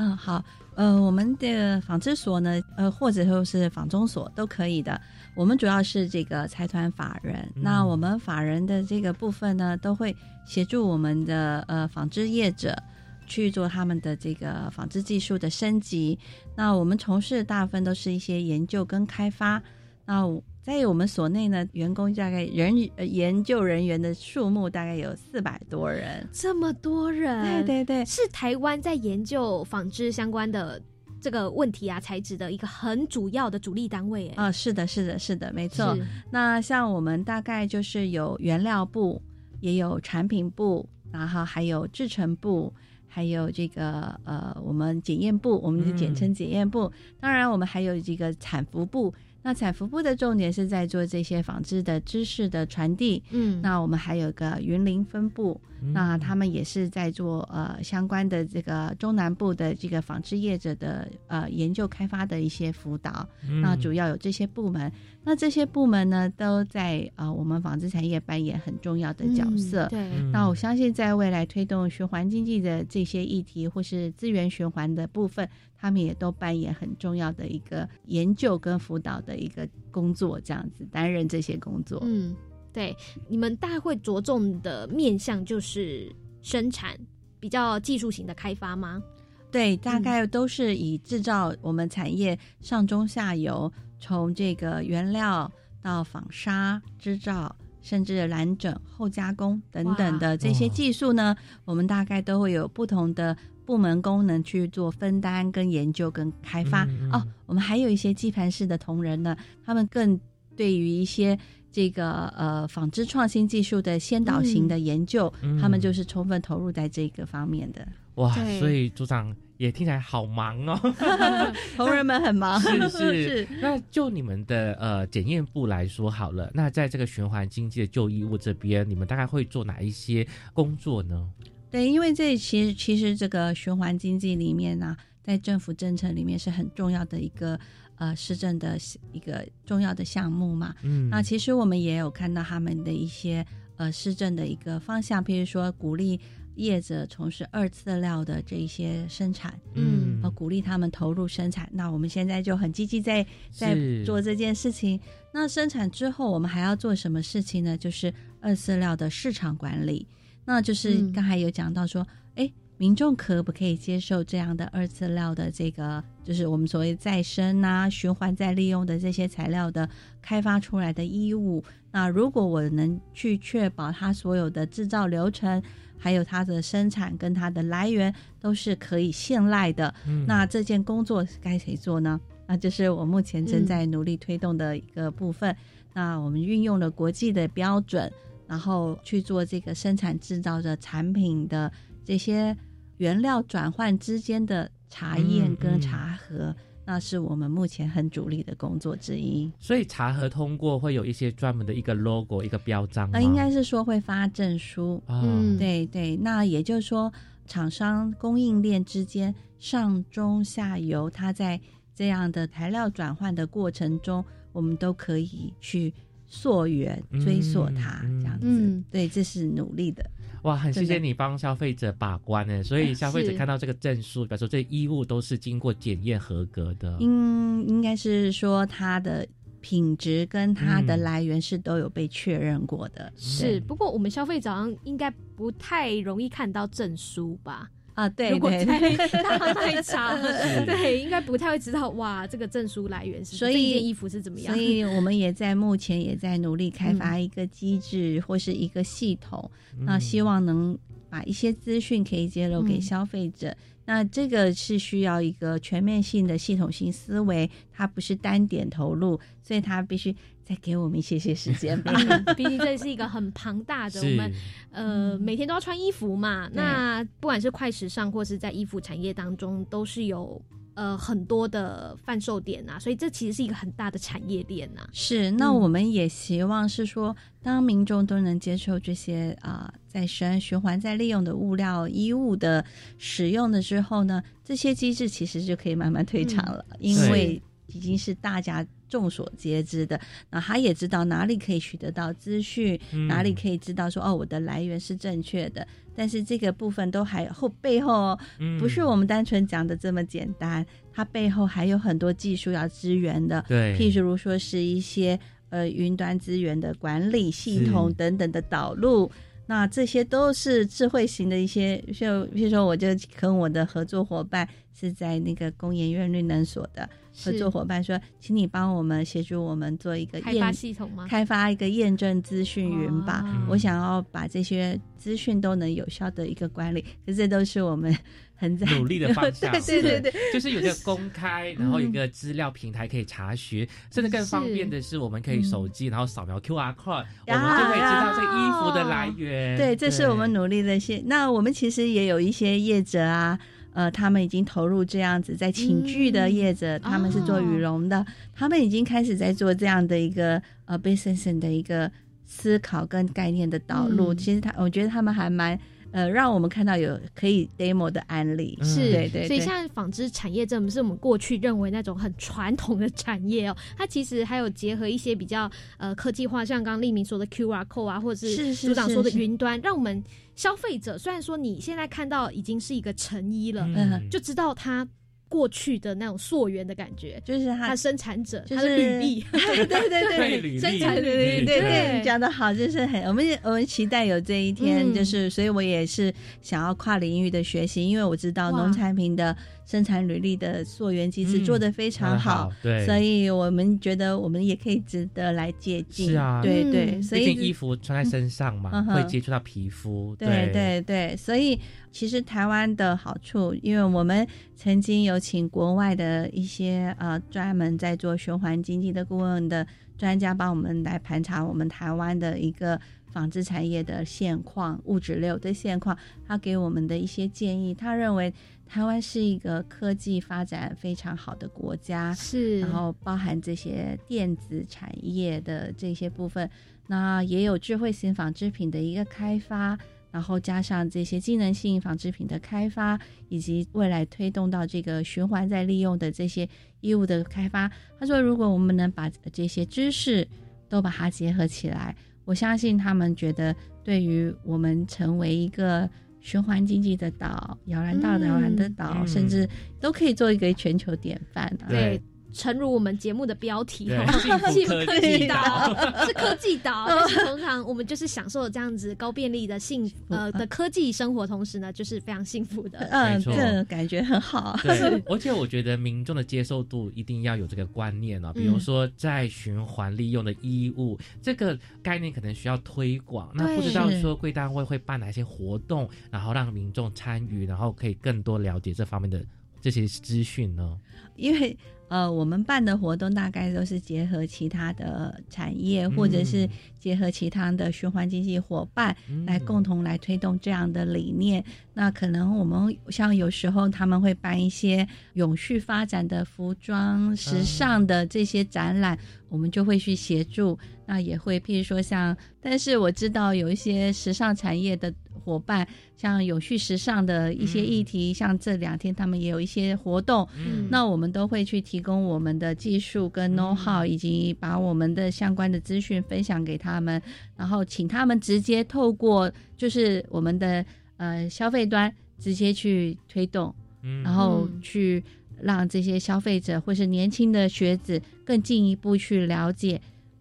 [0.00, 0.42] 嗯，好，
[0.76, 5.00] 呃，我们的纺织所呢，呃，或者说是纺中所都可以的。
[5.34, 10.14] 我们主要是这个财团法人，那我们法人的这个部分呢，都会
[10.46, 12.80] 协助我们的呃纺织业者
[13.26, 16.16] 去做他们的这个纺织技术的升级。
[16.54, 19.60] 那我们从事大部分都是一些研究跟开发。
[20.06, 20.24] 那
[20.68, 30.78] 在我们所内呢，员工大概人研究人员的数目大概有四百多人，这么多人，对对对，是台湾在研究纺织相关的
[31.22, 34.28] 这个问题啊，材质的一个很主要的主力单位。
[34.36, 35.96] 啊，是的，是的，是的，没错。
[36.30, 39.22] 那像我们大概就是有原料部，
[39.60, 42.70] 也有产品部，然后还有制成部，
[43.06, 46.92] 还有这个呃，我们检验部，我们就简称检验部。
[47.18, 49.14] 当然，我们还有这个产服部。
[49.42, 55.58] 那采服部的重点是在做这些纺织的知识的传递，嗯，那我们还有个云林分部，
[55.94, 63.26] 那他们也是在做呃相关的这个中南部的这个纺织业者的呃研究开发的一些辅导，
[63.62, 75.48] 那主要有这些部门，那这些部门呢都在呃我们纺织产业扮演很重要的角色，对，那我相信在未来推动循环经济的这些议题或是资源循环的部分。
[75.80, 82.00] 他们也都扮演很重要的一个研究跟辅导的一个工作，这样子担任这些工作。
[82.04, 82.34] 嗯，
[82.72, 82.96] 对，
[83.28, 86.12] 你们大会着重的面向就是
[86.42, 86.98] 生产
[87.38, 89.02] 比较技术型的开发吗？
[89.50, 103.34] 对，大概都是以制造我们产业上中下游，从这个原料到纺纱织造，甚至染整、后加工等等的这些技术呢，我们大概都会有不同的
[103.68, 106.86] 部门功能去做分担、跟研究、跟开发。
[107.12, 110.18] 哦，我们还有一些基盘式的同仁呢，他们更
[110.56, 111.38] 对于一些
[111.70, 117.86] 这个呃纺织创新技术的先导型的研究，他们就是充分投入在这个方面的。
[118.14, 120.80] 哇，所以组长也听起来好忙哦，
[121.76, 122.58] 同仁们很忙。
[122.88, 131.28] 是 是，那就你们的呃检验部来说好了，那在这个循环经济的旧衣物这边，你们大概会做哪一些工作呢？
[131.70, 137.58] 对，因为这其实其实这个循环经济里面呢，在政府政策里面是很重要的一个
[137.96, 138.78] 呃市政的
[139.12, 140.74] 一个重要的项目嘛。
[140.82, 143.44] 嗯，那其实我们也有看到他们的一些
[143.76, 146.20] 呃市政的一个方向，譬如说鼓励。
[146.58, 151.70] 业者从事二次料的这一些生产，嗯，呃，鼓励他们投入生产。
[151.72, 154.98] 那我们现在就很积极在在做这件事情。
[155.32, 157.78] 那生产之后，我们还要做什么事情呢？
[157.78, 160.04] 就是二次料的市场管理。
[160.48, 169.86] 那就是刚才有讲到说，哎，民众可不可以接受这样的二次料的这个，就是我们所谓再生啊、循环再利用的这些材料的
[170.22, 171.62] 开发出来的衣物？
[171.90, 175.62] 那如果我能去确保它所有的制造流程。
[176.00, 179.92] 还有它的生产跟它的来源都是可以信赖的。
[180.28, 182.20] 那这件工作该谁做呢？
[182.46, 185.52] 那就是我目前正在努力推动的一个部分。
[185.92, 188.08] 那我们运用了国际的标准，
[188.48, 191.70] 然后去做这个生产制造的产品的
[192.04, 192.56] 这些
[192.96, 196.52] 原料转换之间的查验跟查核。
[196.84, 203.10] 那是我们目前很主力的工作之一，所以查核通过会有一些专门的一个 logo 一个标章。
[203.10, 206.16] 那应该是说会发证书，嗯，对对。
[206.16, 207.12] 那也就是说，
[207.44, 211.60] 厂商供应链之间上中下游，它在
[211.94, 215.92] 这样的材料转换的过程中，我们都可以去
[216.28, 218.82] 溯源追溯它，这样子。
[218.90, 220.04] 对，这是努力的。
[220.42, 226.96] 哇，很谢谢你帮消费者把关呢，所以消费者看到这个证书，表示说这衣物都是经过检验合格的。
[227.00, 229.26] 应应该是说它的
[229.60, 233.12] 品质跟它的来源是都有被确认过的。
[233.16, 234.50] 是，不过我们消费者
[234.84, 237.68] 应该不太容易看到证书吧？
[237.98, 240.16] 啊，对，如果在大卖场，
[240.64, 244.54] 对，应该不太会知道哇，这个证书来源是，所以这件衣服是怎么样？
[244.54, 250.78] 所以我们也在目前也在努力开发一个机制或是一个系统，那希望能
[251.10, 253.52] 把一些资讯可以揭露给消费者。
[253.84, 260.14] 那这个是需要一个全面性的系统性思维，它不是单点投入，所以它必须。
[260.48, 261.92] 再给我们一些些时间吧，
[262.34, 264.32] 毕竟这是一个很庞大的，我们
[264.70, 266.48] 呃每天都要穿衣服嘛。
[266.54, 270.40] 那不管是快时尚或是在衣服产业当中，都是有
[270.72, 274.88] 呃很多的贩售点啊，所以这其实是一个很大的产业链呐。
[274.90, 282.64] 是，那我们也希望是说，当民众都能接受这些啊再生、循环再利用的物料衣物的
[282.96, 288.66] 使用的时候呢，这些机制其实就可以慢慢退场了，因为已经是大家。
[288.88, 295.66] 众所皆知的，那他也知道哪里可以取得到资讯，哪里可以知道说哦，我的来源是正确的。
[295.94, 298.16] 但是这个部分都还后背后，
[298.60, 303.44] 不是我们单纯讲的这么简单，它背后还有很多技术要支援的。
[303.48, 305.18] 对，譬如说是一些
[305.50, 309.10] 呃云端资源的管理系统等等的导入。
[309.50, 314.46] 那这些都是智慧型的一些，就譬如说，我就跟我的合作伙伴
[314.78, 316.86] 是在那个工研院绿能所的
[317.24, 321.06] 合作伙伴说，请你帮我们协助我们做一个开发系统吗？
[321.08, 323.24] 开发一个验证资讯云吧。
[323.48, 327.96] 我想要把这些资讯都能有效的一个管理，可这都是我们。
[328.40, 339.58] 很努力的方向， 对对对，就是有个 公开，然后有个资料平台可以查询，甚至更方便的是，我们可以手机然后扫描 Q R code，我们就可以知道这个衣服的来源。
[339.58, 341.02] 对，这是我们努力的些。
[341.06, 343.36] 那我们其实也有一些业者啊，
[343.78, 351.88] 呃，他们已经投入这样子，在寝具的业者，他们是做羽绒的，他们已经开始在做这样的一个呃 business 的一个
[352.26, 354.12] 思考跟概念的导入。
[354.12, 355.56] 其实他，我觉得他们还蛮。
[355.90, 359.26] 呃，让我们看到有可以 demo 的案例，是，对对。
[359.26, 370.04] 所以，像纺织产业，这不是我们过去认为那种很传统的产业哦，它其实还有结合一些比较呃科技化，像刚刚立明说的 QR code 啊，或者是组长说的云端，让我们
[370.38, 374.86] 消费者虽然说你现在看到已经是一个成衣了，嗯，就知道它
[375.28, 381.58] 过去的那种溯源的感觉，就是它它生产者，就是履历， 对对对生产履历，对。
[381.58, 384.94] 对对，讲的好，就是很我们我们期待有这一天，嗯。
[384.94, 391.44] 就是所以我也是想要跨领域的学习，因为我知道农产品的生产履历的溯源机制嗯。
[391.44, 392.86] 做得非常很好好，对。
[392.86, 396.40] 所以我们觉得我们也可以值得来借鉴，是啊。
[396.42, 397.02] 对对，嗯。
[397.02, 398.86] 所以衣服穿在身上嘛，嗯。
[398.86, 400.16] 会接触到皮肤。
[400.18, 401.60] 对对对，所以
[401.92, 404.26] 其实台湾的好处，因为我们
[404.56, 409.66] 曾经有请国外的一些呃专门在做循环经济的顾问的
[409.96, 415.96] 专家帮我们来盘查我们台湾的一个纺织产业的现况、物质流的现况，
[416.26, 418.32] 他给我们的一些建议，他认为
[418.66, 426.48] 台湾是一个科技发展非常好的国家，是，然后包含这些电子产业的这些部分，
[426.86, 429.76] 那也有智慧型纺织品的一个开发，
[430.18, 432.98] 然后加上这些机能性纺织品的开发，
[433.28, 436.48] 以及未来推动到这个循环再利用的这些
[436.80, 437.70] 衣物的开发。
[438.00, 440.26] 他说，如果我们能把这些知识
[440.68, 441.94] 都把它结合起来，
[442.24, 443.54] 我相信他们觉得
[443.84, 445.88] 对于我们成为一个。
[446.20, 449.48] 循环经济的岛，摇篮岛的摇篮的岛，嗯甚至
[449.80, 451.68] 都可以做一个全球典范啊！
[451.68, 451.98] 对，
[452.32, 454.12] 诚如我们节目的标题对哦，
[454.50, 462.78] 幸福科技岛岛是科技岛， 但是通常我们就是享受这样子高便利的幸福呃的科技生活，同时呢，就是非常幸福的。
[462.90, 464.58] 嗯，没错这感觉很好。
[464.62, 473.30] 对，而且我觉得民众的接受度一定要有这个观念哦，比如说在循环利用的衣物、这个概念，可能需要推广。
[473.34, 479.24] 那不知道说贵单位会办哪些活动，然后让民众参与，然后可以更多了解这方面的
[479.60, 480.78] 这些资讯呢？
[481.16, 481.56] 因为
[481.88, 486.46] 呃，我们办的活动大概都是结合其他的产业，或者是
[486.78, 491.42] 结合其他的循环经济伙伴，嗯来共同来推动这样的理念。
[491.72, 498.98] 那可能我们像有时候他们会办一些永续发展的服装、时尚的这些展览，
[499.30, 500.58] 我们就会去协助。
[500.84, 504.92] 那也会譬如说像，但是我知道有一些时尚产业的。
[505.28, 517.00] 伙伴像有序时尚的一些议题，嗯、像这两天他们也有一些活动，嗯，那我们都会去提供我们的技术跟 know how，、嗯、以及把我们的相关的资讯分享给他们，
[517.36, 520.64] 然后请他们直接透过就是我们的
[520.96, 525.04] 呃消费端直接去推动，嗯，然后去
[525.42, 529.78] 让这些消费者或是年轻的学子更进一步去了解。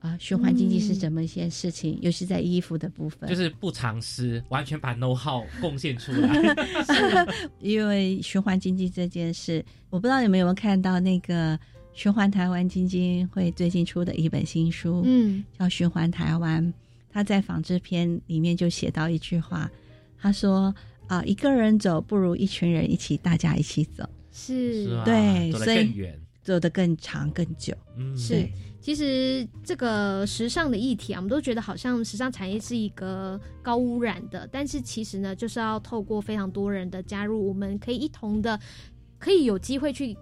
[0.08, 1.96] 啊，循环经济是怎么一件事情？
[1.96, 6.56] 嗯、尤其在衣服的部分，就是不藏私，完全把 know how 贡献出来。
[7.60, 11.60] 因为循环经济这件事，我不知道你们有没有看到那个
[11.94, 16.66] 循环台湾基金会最近出的一本新书，嗯，叫《循环台湾》。
[17.10, 19.70] 他在纺织篇里面就写到一句话，
[20.20, 20.74] 他说
[21.08, 27.74] ：“啊，一个人走不如一群人一起，大家一起走。”是，是对，走得更远，走得更长更久。
[27.98, 28.48] 嗯，是。
[28.80, 38.58] 其实这个时尚的议题啊，我们都觉得好像时尚产业是一个高污染的，但是其实呢，就是要透过非常多人的加入，我们可以一同的，
[39.20, 40.16] 可以有机会去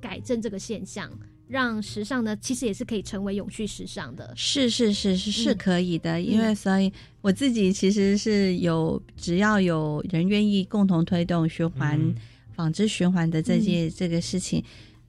[0.00, 1.10] 改正这个现象，
[1.48, 4.30] 让时尚呢，其实也是可以成为永续时尚的。
[4.36, 6.92] 是是是是是可以的，嗯、因为所以
[7.22, 12.14] 我自己其实是有，只要有人愿意共同推动循环、嗯、
[12.52, 14.62] 纺织循环的这件、嗯、这个事情。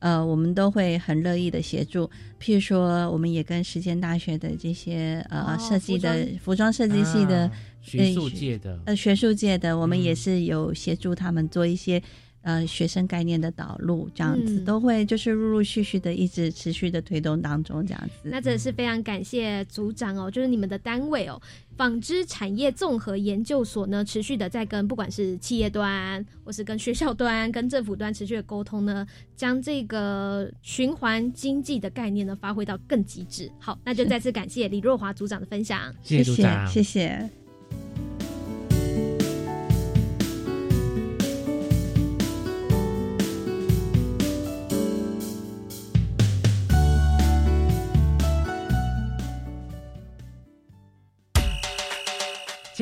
[0.03, 2.09] 呃，我们都会很乐意的协助。
[2.37, 7.51] 譬如说，我们也跟时间大学的这些呃、哦、设计的服装设计系的、啊、
[7.81, 12.03] 学术界的呃学术界的，我们也是有协助他们做一些。
[12.43, 18.29] 呃，学生概念的导入，这样子、嗯、都会就是陆陆续续的一直持续的推动当中，这样子。
[18.29, 21.41] 那真的是非常感谢组长哦，就是你们的单位哦，
[21.77, 33.49] 纺织产业综合研究所呢，持续的在跟不管是企业端，或是跟学校端、跟政府端持续的沟通呢，将这个循环经济的概念呢发挥到更极致。
[33.57, 37.29] 好，那就再次感谢李若华组长的分享，谢谢组长，谢谢。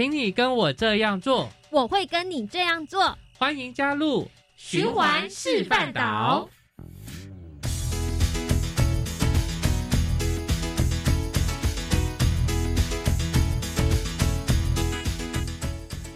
[0.01, 3.15] 请你跟我这样做，我会跟你这样做。
[3.37, 6.49] 欢迎加入循环示范岛。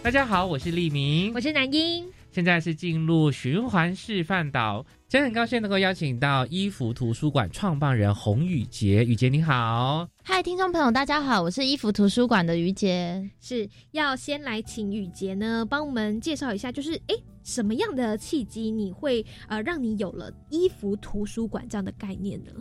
[0.02, 2.15] 大家好，我是立明，我是南英。
[2.36, 9.02] 现在是进入循环示范岛，真的很高兴能够邀请到衣服图书馆创办人洪宇杰。
[9.02, 13.26] 宇杰你好，嗨，听众朋友大家好，我是衣服图书馆的于杰。
[13.40, 22.52] 是要先来请宇杰呢帮我们介绍一下，就是哎，什么样的契机，你会呃让你有了衣服图书馆这样的概念呢？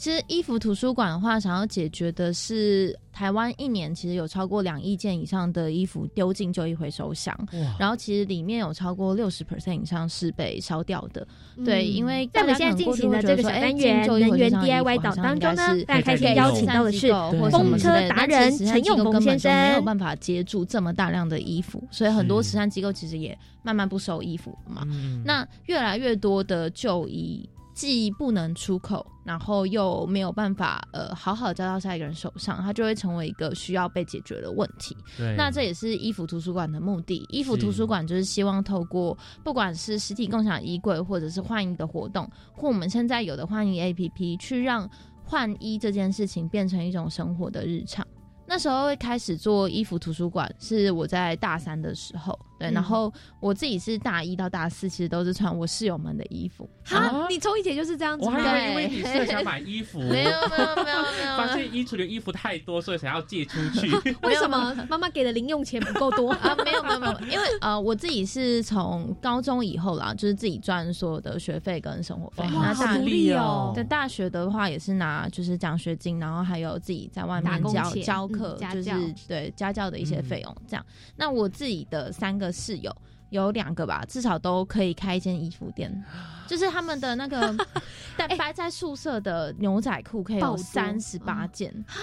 [0.00, 7.38] 其实衣服图书馆的话，想要解决的是台湾一年其实有超过两亿件以上的衣服丢进旧衣回收箱，
[7.78, 11.28] 然后其实里面有超过六十 percent 以上是被烧掉的。
[11.66, 17.12] 对，因为在我们现在进行的这个小单元能源 DIY 岛当中呢，大家开始邀请到的是
[17.50, 24.82] 风车达人陈永峰先生，没有办法接住这么大量的衣服，所以很多慈善机构其实也慢慢不收衣服了嘛。
[25.22, 27.46] 那越来越多的旧衣。
[27.80, 34.94] 既不能出口，然后又没有办法呃好好交到下一个人手上，它就会成为一个需要被解决的问题。
[35.16, 37.24] 对，那这也是衣服图书馆的目的。
[37.30, 44.86] 衣服图书馆就是希望透过不管是实体共享衣柜，或者是换衣的活动，或我们现在有的换衣 APP，去让
[45.24, 48.06] 换衣这件事情变成一种生活的日常。
[48.46, 52.38] 那时候会开始做衣服图书馆，是我在大三的时候。
[52.60, 56.68] 对，然后我自己是大一到大四，其实都是穿我室友们的衣服。
[56.84, 58.26] 好，你从以前就是这样子？
[58.26, 63.90] 我还以为你是想买衣服， 没有没有没有没有，发现衣橱里衣服太多，所以想要借出去。
[64.22, 66.54] 为什么妈妈给的零用钱不够多 啊？
[66.62, 72.44] 没有没有没有，因为呃，我自己是从高中以后啦，就是自己赚所有的学费跟生活费。
[72.52, 73.72] 那大利哦！
[73.74, 78.90] 在大学的话，也是拿就是奖学金，然后还有自己在外面教教课，就是
[79.26, 80.84] 对家教的一些费用这样。
[81.16, 82.49] 那我自己的三个。
[82.52, 82.94] 室友
[83.30, 86.04] 有两个吧，至少都可以开一间衣服店，
[86.48, 87.54] 就是他们的那个
[88.16, 91.94] 但摆在宿舍的牛仔裤可以有三十八件啊！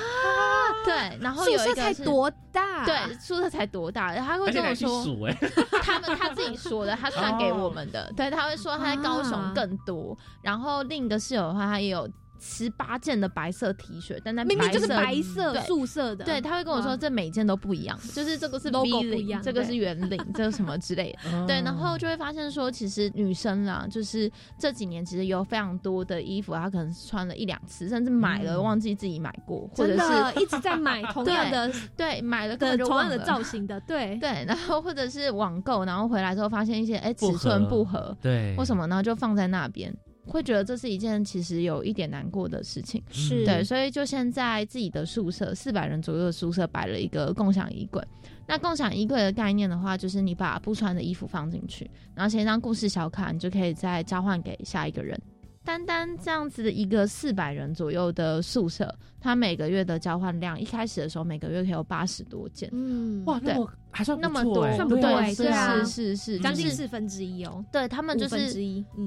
[0.85, 2.85] 对，然后有一个才多大？
[2.85, 4.15] 对，宿舍才多大？
[4.15, 5.03] 他会跟我说，
[5.83, 8.11] 他们他自己说的，他算给我们的。
[8.15, 10.17] 对，他会说他在高雄更多。
[10.41, 12.09] 然后另一个室友的话，他也有。
[12.39, 30.03] 十八件的白色 T 恤，但那明明就是白色素色的，对，他会跟我说这每件都不一样，就是这个是 logo 不一样，这个是圆领， 这个什么之类的，对，然后就会发现说，其实女生啦，就是这几年其实有非常多的衣服，她可能穿了一两次，甚至买了忘记自己买过，或者是
[30.41, 34.17] 一直在买同样的，对，买了跟同样的造型的，对。
[34.17, 39.95] 对，然后或者是网购，然后回来之后发现一些哎尺寸不合，对，或什么呢，就放在那边。
[40.27, 48.03] 会觉得这是一件其实有一点难过的事情，是对，所以就现在自己的宿舍四百人左右的宿舍摆了一个共享衣柜。
[48.45, 55.19] 那共享衣柜的概念的话，就是你把不穿的衣服放进去，然后写一张故事小卡，你就可以再交换给下一个人。
[55.65, 62.69] 单单这样子的一个四百人左右的宿舍，它每个月的交换量，一开始的时候每个月可以有八十多件。
[62.71, 67.65] 嗯，哇，那么还算那么多，算不对，是是是是，将近四分之一哦。
[67.71, 68.53] 对他们就是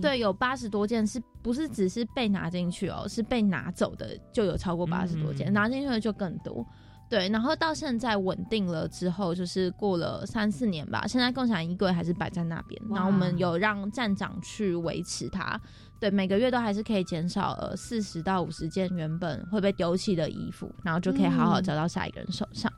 [0.02, 3.06] 对，有八十多件，是不是只是被拿进去哦？
[3.08, 6.66] 是被拿走的就有超过八十多件，拿进去的就更多。
[7.08, 11.06] 对，然后到现在稳定了之后，就是过了三四年吧。
[11.06, 15.60] 现在共享衣柜还是摆在那边，然后我们有让站长去维持它。
[16.00, 22.72] 对，每个月都还是可以减少呃四十到五十件原本会被丢弃的衣服，然后就可以好好交到下一个人手上。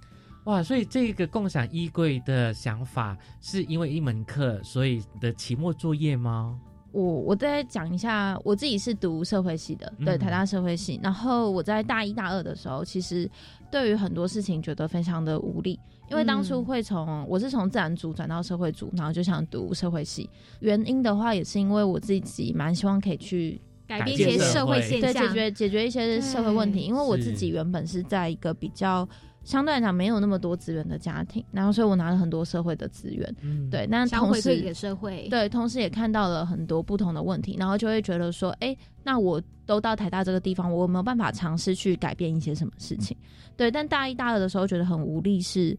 [0.44, 6.58] 哇，所以这个共享衣柜的想法是因为一门课，所以的期末作业吗？
[6.90, 10.98] 我我再讲一下，我自己是读社会系的，对台大社会系。
[11.00, 13.30] 然后我在大一大二的时候，其实
[13.70, 15.78] 对于很多事情觉得非常的无力，
[16.10, 20.28] 因为当初会从我是从自然组转到社会组，然后就想读社会系。
[20.58, 26.80] 原因的话，也是因为我自己蛮希望可以去改变一些社会现象，对解决解决一些社会问题。
[26.80, 29.08] 因为我自己原本是在一个比较。
[29.44, 33.34] 相对来讲没有那么多资源的家庭，然后所以我拿了很多社会的资源，
[33.70, 43.16] 对，那同时也社会，对，同时也看到了很多不同的问题，然后就会觉得说，哎，那我都到台大这个地方，我有没有办法尝试去改变一些什么事情？
[43.56, 45.76] 对，但大一、大二的时候觉得很无力，是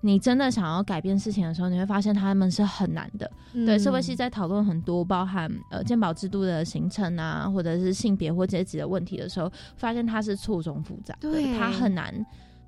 [0.00, 3.30] 你真的想要改变事情的时候，你会发现他们是很难的。
[3.52, 12.14] 对，社会系在讨论很多包含呃鉴保制度的形成啊，或者是性别或阶级的问题的时候，发现它是错综复杂，对，它很难。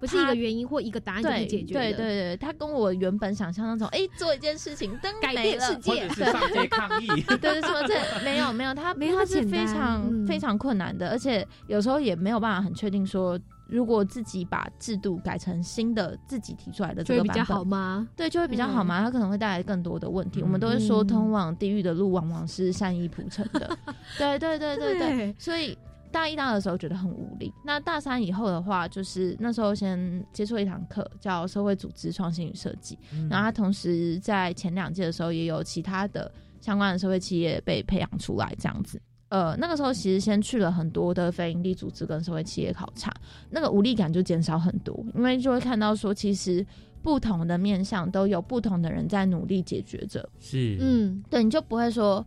[0.02, 7.94] 不是一个原因或一个答案就能解决对对对，他跟我原本想象那种，哎，做一件事情，灯改变世界，对上街抗议， 对对，什么这
[8.24, 13.38] 没有没有，他他是非常非常困难的，而且有时候也没有办法很确定说，
[13.68, 18.08] 如果自己把制度改成新的，自己提出来的这个版本好吗？
[18.16, 19.00] 对，就会比较好吗？
[19.04, 20.42] 它可能会带来更多的问题。
[20.42, 23.78] 我们都会说，通往地狱的路往往是善意铺成的。
[24.18, 25.78] 对对对对对，所以。
[26.12, 32.98] 大一、大二的时候觉得很无力，那大三以后的话，就是那时候先接触一堂课，叫社会组织创新与设计。
[33.30, 39.00] 然后他同时在前两届的时候，也有其他的相关的社会企业被培养出来，这样子。
[39.30, 43.10] 呃，那个时候其实先去了很多的非营利组织跟社会企业考察，
[43.48, 46.64] 那个无力感就减少很多，因为就会看到说，其实
[47.00, 50.28] 不同的面向都有不同的人在努力解决着。
[50.38, 52.24] 是，嗯，对，你就不会说。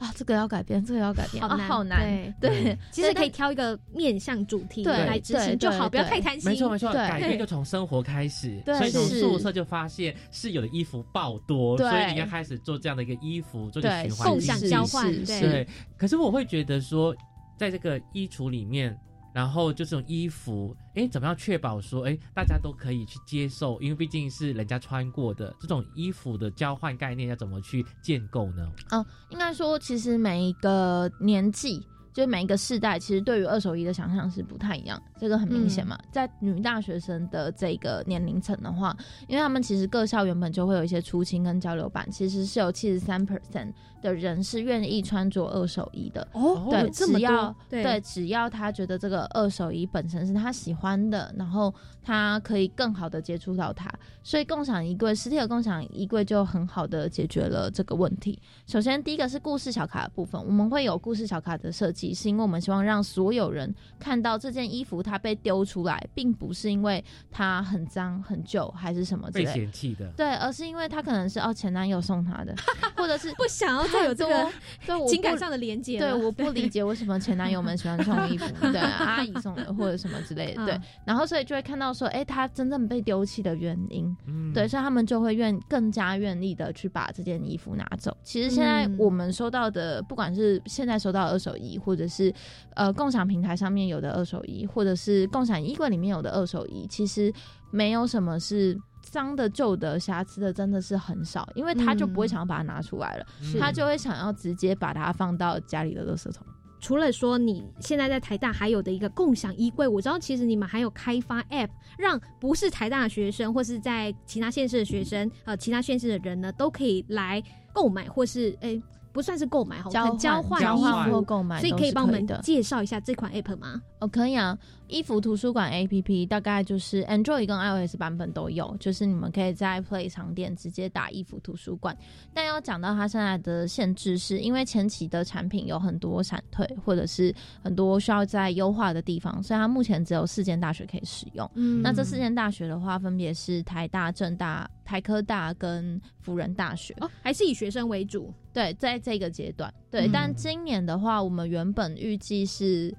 [0.00, 2.34] 啊，这个要改变，这个要改变，好难，好难。
[2.40, 6.50] 对， 其实可以挑一个面向主题来执行就好，不要太贪心。
[6.50, 8.60] 没错没错，改变就从生活开始。
[8.64, 15.12] 所以从宿舍就发现室友的衣服爆多，所以你要开始做这样的一个衣服，做个循环共享交换。
[15.24, 17.14] 对，可是我会觉得说，
[17.58, 18.98] 在这个衣橱里面。
[19.32, 23.80] 然后就这种衣服，哎，怎么样确保说，哎，大家都可以去接受？
[23.80, 28.68] 因为毕竟是人家穿过的这种衣服的交换概念，要怎么去建构呢？
[28.90, 31.86] 哦，应该说，其实每一个年纪。
[32.12, 35.96] 就是每一个世代，其实对于二手衣的想象是不太一样，这个很明显嘛。
[36.10, 38.94] 在女大学生的这个年龄层的话，
[39.28, 46.26] 因为他们其实各校原本就会有一些出清跟交流版，其实是有七十三 percent 的人是愿意穿着二手衣的。
[46.32, 51.72] 哦，对，只要对，只要他觉得这个二手衣本身是他喜欢的，然后
[52.02, 53.90] 他可以更好的接触到它，
[54.22, 58.38] 所以共享衣柜，实体的共享衣柜就很好的解决了这个问题。
[58.66, 62.12] 首先，第一个是故事小卡的部分，我们会有故事小卡的设计。
[62.14, 72.54] 是因为我们希望让所有人看到这件衣服，它被丢出来，并不是因为它很脏、很旧还是什么之类被嫌弃的，对，而是因为它可能是哦前男友送他的，
[72.96, 74.48] 或者是 不想要再有这个
[74.86, 75.98] 对情感上的连接。
[75.98, 84.16] 对，我 不理解为什么前男友们喜欢送衣服， 对，阿姨送的或者什么之类的，对，然后所以就会看到说，哎，他真正被丢弃的原因，
[84.54, 88.16] 对，所以他们就会愿更加愿意的去把这件衣服拿走。
[88.22, 92.32] 其实现在我们收到的，不管是现在收到二手衣，或者是，
[92.74, 97.32] 呃，共享平台上面有的二手衣，或者是共享衣柜里面有的二手衣，其实
[97.70, 98.78] 没有什么是
[99.10, 103.26] 脏的、旧的、瑕疵的，真的是很少，因为他就不会想要把它拿出来了，
[103.58, 106.46] 他就会想要直接把它放到家里的垃圾桶。
[106.78, 117.42] 除了说你现在在台大还有的一个共享衣柜，我知道其实你们还有开发 App，让不是台大的学生或是在其他县市的学生，呃，其他县市的人呢，都可以来
[117.72, 118.80] 购买或是诶。
[119.12, 123.82] 不算是购买哈，交交换交换或购买，所以可以帮我们介绍一下这款 app 吗？
[124.00, 124.58] 哦，可以啊。
[124.88, 131.96] 衣服图书馆 app 大概就是 Android 跟 iOS 版本都有，就是你们可以在 Play 商店直接打衣服图书馆。
[132.34, 137.32] 但要讲到它现在的限制，是因为前期的产品有很多闪退，或者是
[137.62, 141.48] 很多需要在优化的地方，所以它目前只有四间大学可以使用。
[141.54, 146.96] 嗯，那这四间大学的话，分别是台大、政大、台科大跟辅仁大学。
[146.98, 148.34] 哦，还是以学生为主。
[148.52, 150.08] 对，在这个阶段，对。
[150.12, 152.92] 但今年的话，我们原本预计是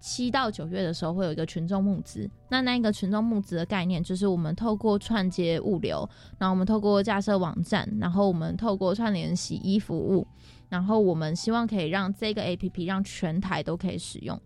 [0.00, 2.28] 七到九月的时候会有一个群众募资。
[2.48, 10.26] 那那个群众募资的概念，就是我们透过串接物流，然后我们透过架设网站，然后我们透过串联洗衣服务，
[10.68, 14.40] 然后我们希望可以让这个 A P P 让全台都可以使用。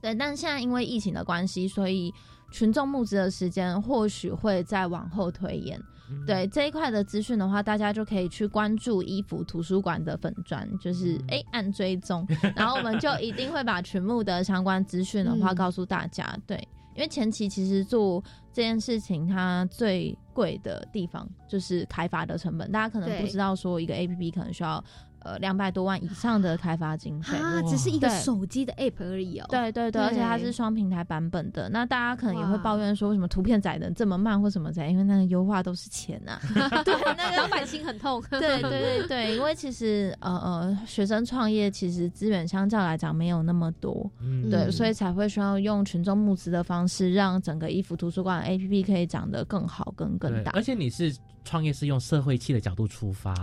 [0.00, 2.12] 对，但现在因为疫情的关系，所以
[2.52, 5.80] 群众募资的时间或许会再往后推延。
[6.26, 16.36] 对这一块的资讯的话，大家就可以去关注衣服图书馆的粉砖，就是哎按追踪，然后我们就一定会把群目的相关资讯的话告诉大家。
[16.46, 16.56] 对，
[16.94, 24.82] 因为前期其实做这件事情，它最贵的地方就是开发的成本，大家可能不知道说一个 A P P 可能需要。
[25.26, 29.46] 呃，两百多万以上的开发经费啊，只是一个手机的 App 而已哦。
[29.48, 31.68] 对对对，而且它是双平台版本的。
[31.68, 34.88] 那大家可能也会抱怨说，为什么图片载的这么慢或什么的？
[34.88, 36.38] 因为那个优化都是钱呐。
[36.84, 38.22] 对，那个老板心很痛。
[38.30, 44.08] 对对对对，因为其实呃呃，学生创业其实资源相较来讲没有那么多，
[44.48, 50.52] 对，所以才会需要用群众募资的方式，让整个衣服图书馆 APP 可以长得更好、更更大。
[50.52, 51.12] 而且你是
[51.44, 53.34] 创业是用社会气的角度出发。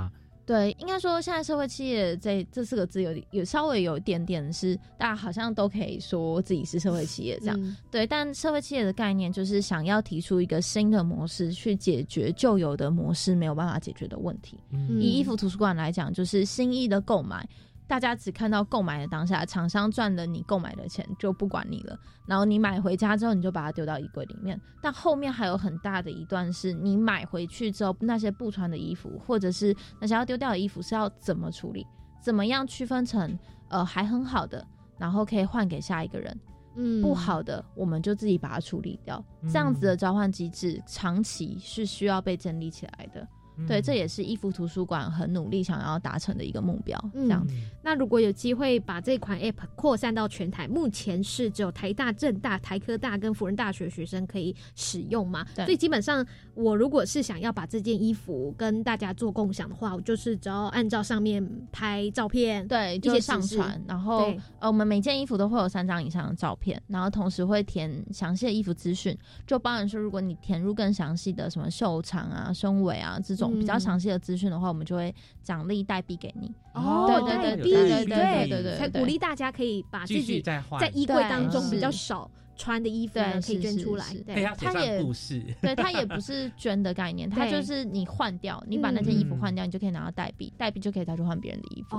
[0.45, 7.75] 对，应该说现在社会企业这这四个字有有稍微有一点点是大家好像都可以说自己是社会企业这样。
[7.89, 14.57] 对，但社会企业的概念就是想要提出一个新的模式去解决旧有的模式没有办法解决的问题。
[14.99, 17.47] 以衣服图书馆来讲，就是新意的购买。
[17.87, 21.97] 大家只看到购买的当下，厂商赚了你购买的钱就不管你了。
[22.25, 24.59] 然后你买回家之后，你就把它丢到衣柜里面。
[24.81, 31.85] 但后面还有很大的一段是你买回去之后，那些不穿的衣服，或者是那些要丢掉的衣服是要怎么处理？
[32.21, 34.65] 怎么样区分成呃还很好的，
[34.97, 36.39] 然后可以换给下一个人？
[36.75, 39.23] 嗯，不好的我们就自己把它处理掉。
[39.43, 43.27] 这样子的交换机制长期是需要被建立起来的。
[43.67, 46.99] 对，这也是衣服图书馆很努力想要达成的一个目标。
[47.13, 55.45] 这样子，那如果有机会把这款 App 扩散到全台，目前是只有台大、政大、台科大跟辅仁大学学生可以使用嘛？
[55.55, 80.61] 所以基本上，我如果是想要把这件衣服跟大家做共享的话，我就是只要按照上面拍照片，对，就上传，然后呃，我们每件衣服都会有三张以上的照片，然后同时会填详细的衣服资讯，就包含说，如果你填入更详细的什么袖长啊、胸围啊这比较详细的资讯的话我们就会奖励代币给你哦对对对对对对鼓励大家可以把自己在
[80.93, 84.45] 衣柜当中比较少穿的衣服可以捐出来对。
[84.57, 85.01] 它也
[85.61, 91.97] 对它也不是捐的概念它就是你换掉你把那件衣服换掉你就可以拿到代币代币就可以再去换别人的衣服。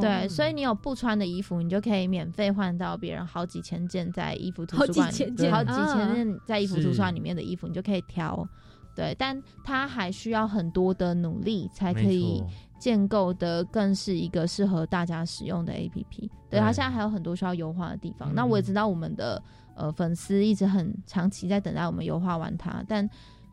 [0.00, 0.28] 对。
[0.28, 8.46] 所以你有不穿的衣服你就可以免费换到别人好几千件在衣服图书馆好几千件在衣服图书馆里面的衣服你就可以挑
[8.98, 12.42] 对，但它还需要很多的努力，才可以
[12.80, 16.28] 建构的更是一个适合大家使用的 APP。
[16.50, 18.34] 对，它现在还有很多需要优化的地方。
[18.34, 19.40] 那我也知道我们的
[19.76, 23.08] 呃粉丝一直很长期在等待我们优化完它，但。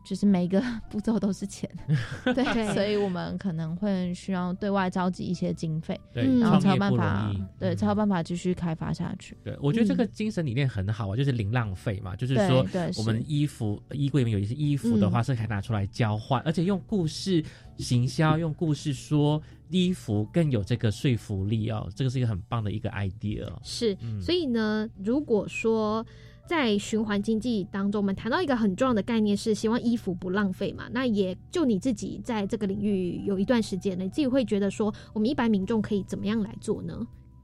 [0.06, 1.68] 就是每一个 步骤都是钱，
[2.32, 9.36] 对，所以我们可能会需要对外召集一些经费，对，然后才有办法，对，才有办法继续开发下去。
[9.42, 12.64] 对，我觉得这个精神理念很好啊，就是零浪费嘛，就是说，
[12.98, 17.44] 我们衣服衣柜里面有一些衣服的话是可以拿出来交换，而且用故事
[17.76, 23.52] 行销，用故事说衣服更有这个说服力哦，这个是一个很棒的一个 idea。
[23.64, 26.06] 是，所以呢，如果说。
[26.46, 30.84] 在循环经济当中，我们谈到一个很重要的概念，是希望衣服不浪费嘛？
[30.92, 36.96] 那也就你自己在这个领域有一段时间了，你自己会觉得说，我们一般民众可以怎么样来做呢？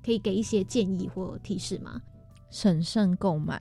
[0.04, 2.00] 可以给一些建议或提示吗？
[2.50, 3.58] 审慎购买，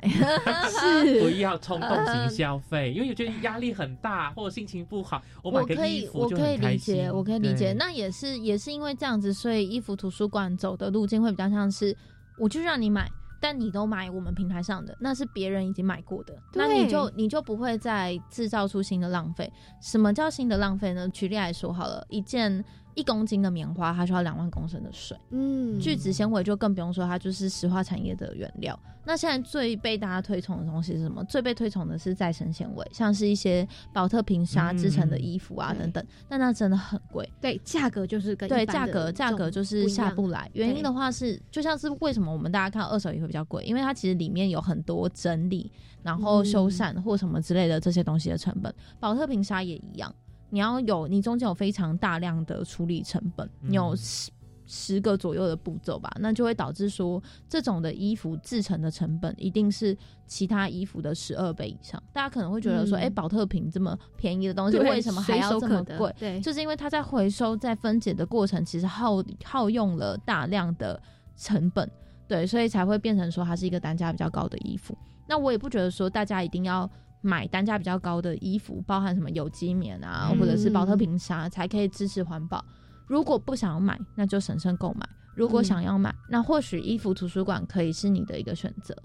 [0.70, 7.74] 是不要冲动型消费，因为我觉得压力很大或者心情不好，我买个衣服就可以理解，我可以理解。
[7.74, 11.96] 那也是也是因为这样子，所以衣服图书馆走的路径会比较像是，
[12.38, 13.10] 我就让你买。
[13.42, 19.52] 但你都买我们平台上的，那是别人已经买过的，那你就你就不会再制造出新的浪费。
[19.82, 21.10] 什么叫新的浪费呢？
[21.10, 22.64] 举例来说好了，一件。
[22.94, 25.18] 一公斤的棉花，它需要两万公升的水。
[25.30, 28.78] 嗯，聚酯纤维就更不用说，它就是石化产业的原料。
[29.04, 31.24] 那现在最被大家推崇的东西是什么？
[31.24, 36.06] 最被推崇的是再生纤维，像是一些宝特瓶纱制成的衣服啊等等。
[36.30, 40.48] 但那真的很贵，对，价格就是跟对价格价格就是下不来。
[40.54, 45.72] 原因的话是，就像是为什么我们大家看二手也会比较贵，因为它其实里面有很多整理、
[46.04, 48.72] 然后修缮或什么之类的这些东西的成本。
[49.00, 50.14] 宝特瓶纱也一样。
[50.52, 54.30] 你要有，你中间有非常大量的处理成本，你有十
[54.68, 59.98] 十个左右的步骤吧，那就会导致说，这种的衣服制成的成本一定是
[60.28, 62.02] 其他衣服的十二倍以上。
[62.14, 66.14] 大家可能会觉得说，哎，宝特瓶这么便宜的东西，为什么还要这么贵？
[66.20, 71.02] 对，就是因为它在回收、在分解的过程，其实耗耗用了大量的
[71.36, 71.90] 成本，
[72.28, 74.98] 对，所以才会变成说它是一个单价比较高的衣服。
[75.28, 76.90] 那我也不觉得说大家一定要。
[77.22, 82.64] 买单价比较高的衣服，包含什么有机棉啊，或者是保特瓶纱，才可以支持环保。
[83.08, 85.06] 如果不想要买，那就审慎购买；
[85.36, 88.96] 如果想要买，那或许衣服图书馆可以是你的一个选择。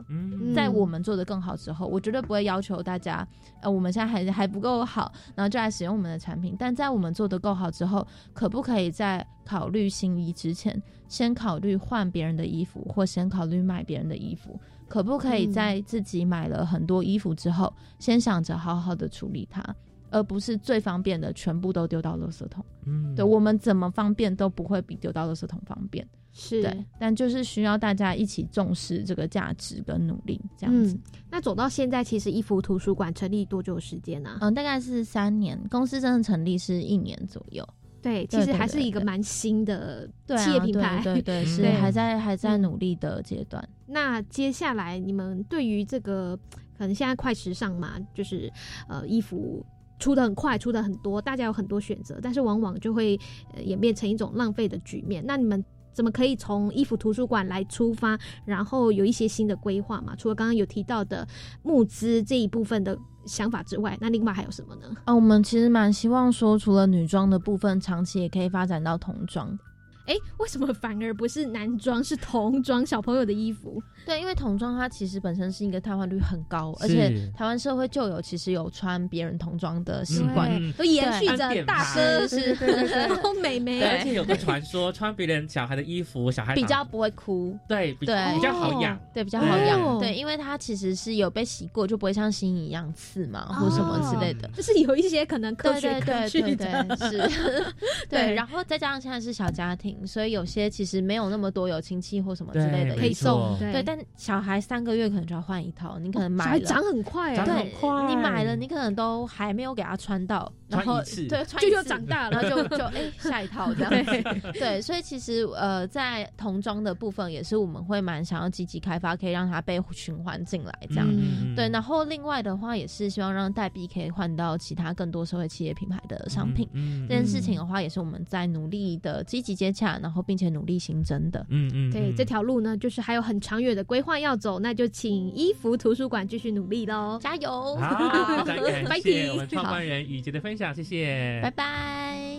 [0.54, 3.26] 在我们做的更好之后，我绝对不会要求大家，
[3.62, 6.54] 呃，我们现在还还不够好，然后就来使用我们的产品。
[6.58, 14.58] 但在我们做的够好之后，可不可以在考虑新衣之前，先考虑换别人的衣服，或先考虑买别人的衣服？
[14.89, 19.62] 可不可以在自己买了很多衣服之后，先想着好好的处理它，
[20.11, 22.64] 而不是最方便的全部都丢到垃圾桶？
[22.84, 26.07] 嗯，对我们怎么方便都不会比丢到垃圾桶方便。
[26.39, 30.95] 是对，但就是需要大家一起重视这个价值跟努力这样子。
[31.30, 34.37] 那走到现在，其实衣服图书馆成立多久时间呢？
[34.43, 37.66] 嗯，大概是三年，公司真的成立是一年左右。
[38.07, 43.68] 对，其实还是一个蛮新的企业品牌，对对 是还在还在努力的阶段。
[43.86, 46.38] 那接下来你们对于这个
[46.78, 48.48] 可能现在快时尚嘛，就是
[48.88, 49.64] 呃衣服
[49.98, 53.18] 出的很快，出的很多，大家有很多选择，但是往往就会
[53.64, 55.24] 演变成一种浪费的局面。
[55.26, 60.14] 那你们怎么可以从衣服图书馆来出发，然后有一些新的规划嘛？
[60.14, 61.26] 除了刚刚有提到的
[61.64, 62.96] 募资这一部分的。
[63.26, 64.94] 想法之外，那另外还有什么呢？
[65.04, 69.58] 啊，我们其实蛮希望说，除了女装的部分，长期也可以发展到童装。
[70.07, 73.82] 哎，为什么反而不是男装，是童装小朋友的衣服？
[74.04, 97.30] 对，因为童装它其实本身是一个汰换率很高，而且台湾社会就有其实有穿别人童装的习惯，都延续着大哥是，然后美眉，而且有个传说，穿别人小孩的衣服，小孩比较不会哭，对，对，比较好养，对，比较好养，对，因为它其实是有被洗过，就不会像新一样刺嘛，或什么之类的，就是有一些可能科学对对对是，
[98.09, 107.72] 对，然后再加上现在是小家庭，所以有些其实没有那么多有亲戚或什么之类的可以送，对，但小孩三个月可能就要换一套，你可能买了长很快，对，
[108.09, 121.07] 你买了你可能都还没有给他穿到，然后对，穿就又长大了，就就哎下一套这样子，对，所以其实呃在童装的部分也是我们会蛮想要积极开发，可以让它被循环进来这样，
[121.55, 126.68] 对，然后另外的话也是希望让代币可以换到其他更多社会企业品牌的商品，
[127.09, 137.76] 这件事情的话也是我们在努力的积极接洽，然后并且努力新增的，嗯嗯，对，这条路呢就是还有很长远的规划要走，那就请衣服图书馆继续努力喽，加油！
[137.76, 142.39] 好， 感谢我们创办人雨杰的分享，谢谢，拜拜。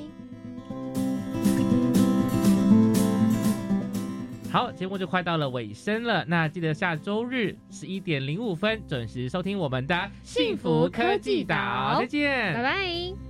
[4.50, 13.27] 好，节目就快到了尾声了，那记得下周日十一点零五分准时收听我们的幸福科技岛，再见，拜拜。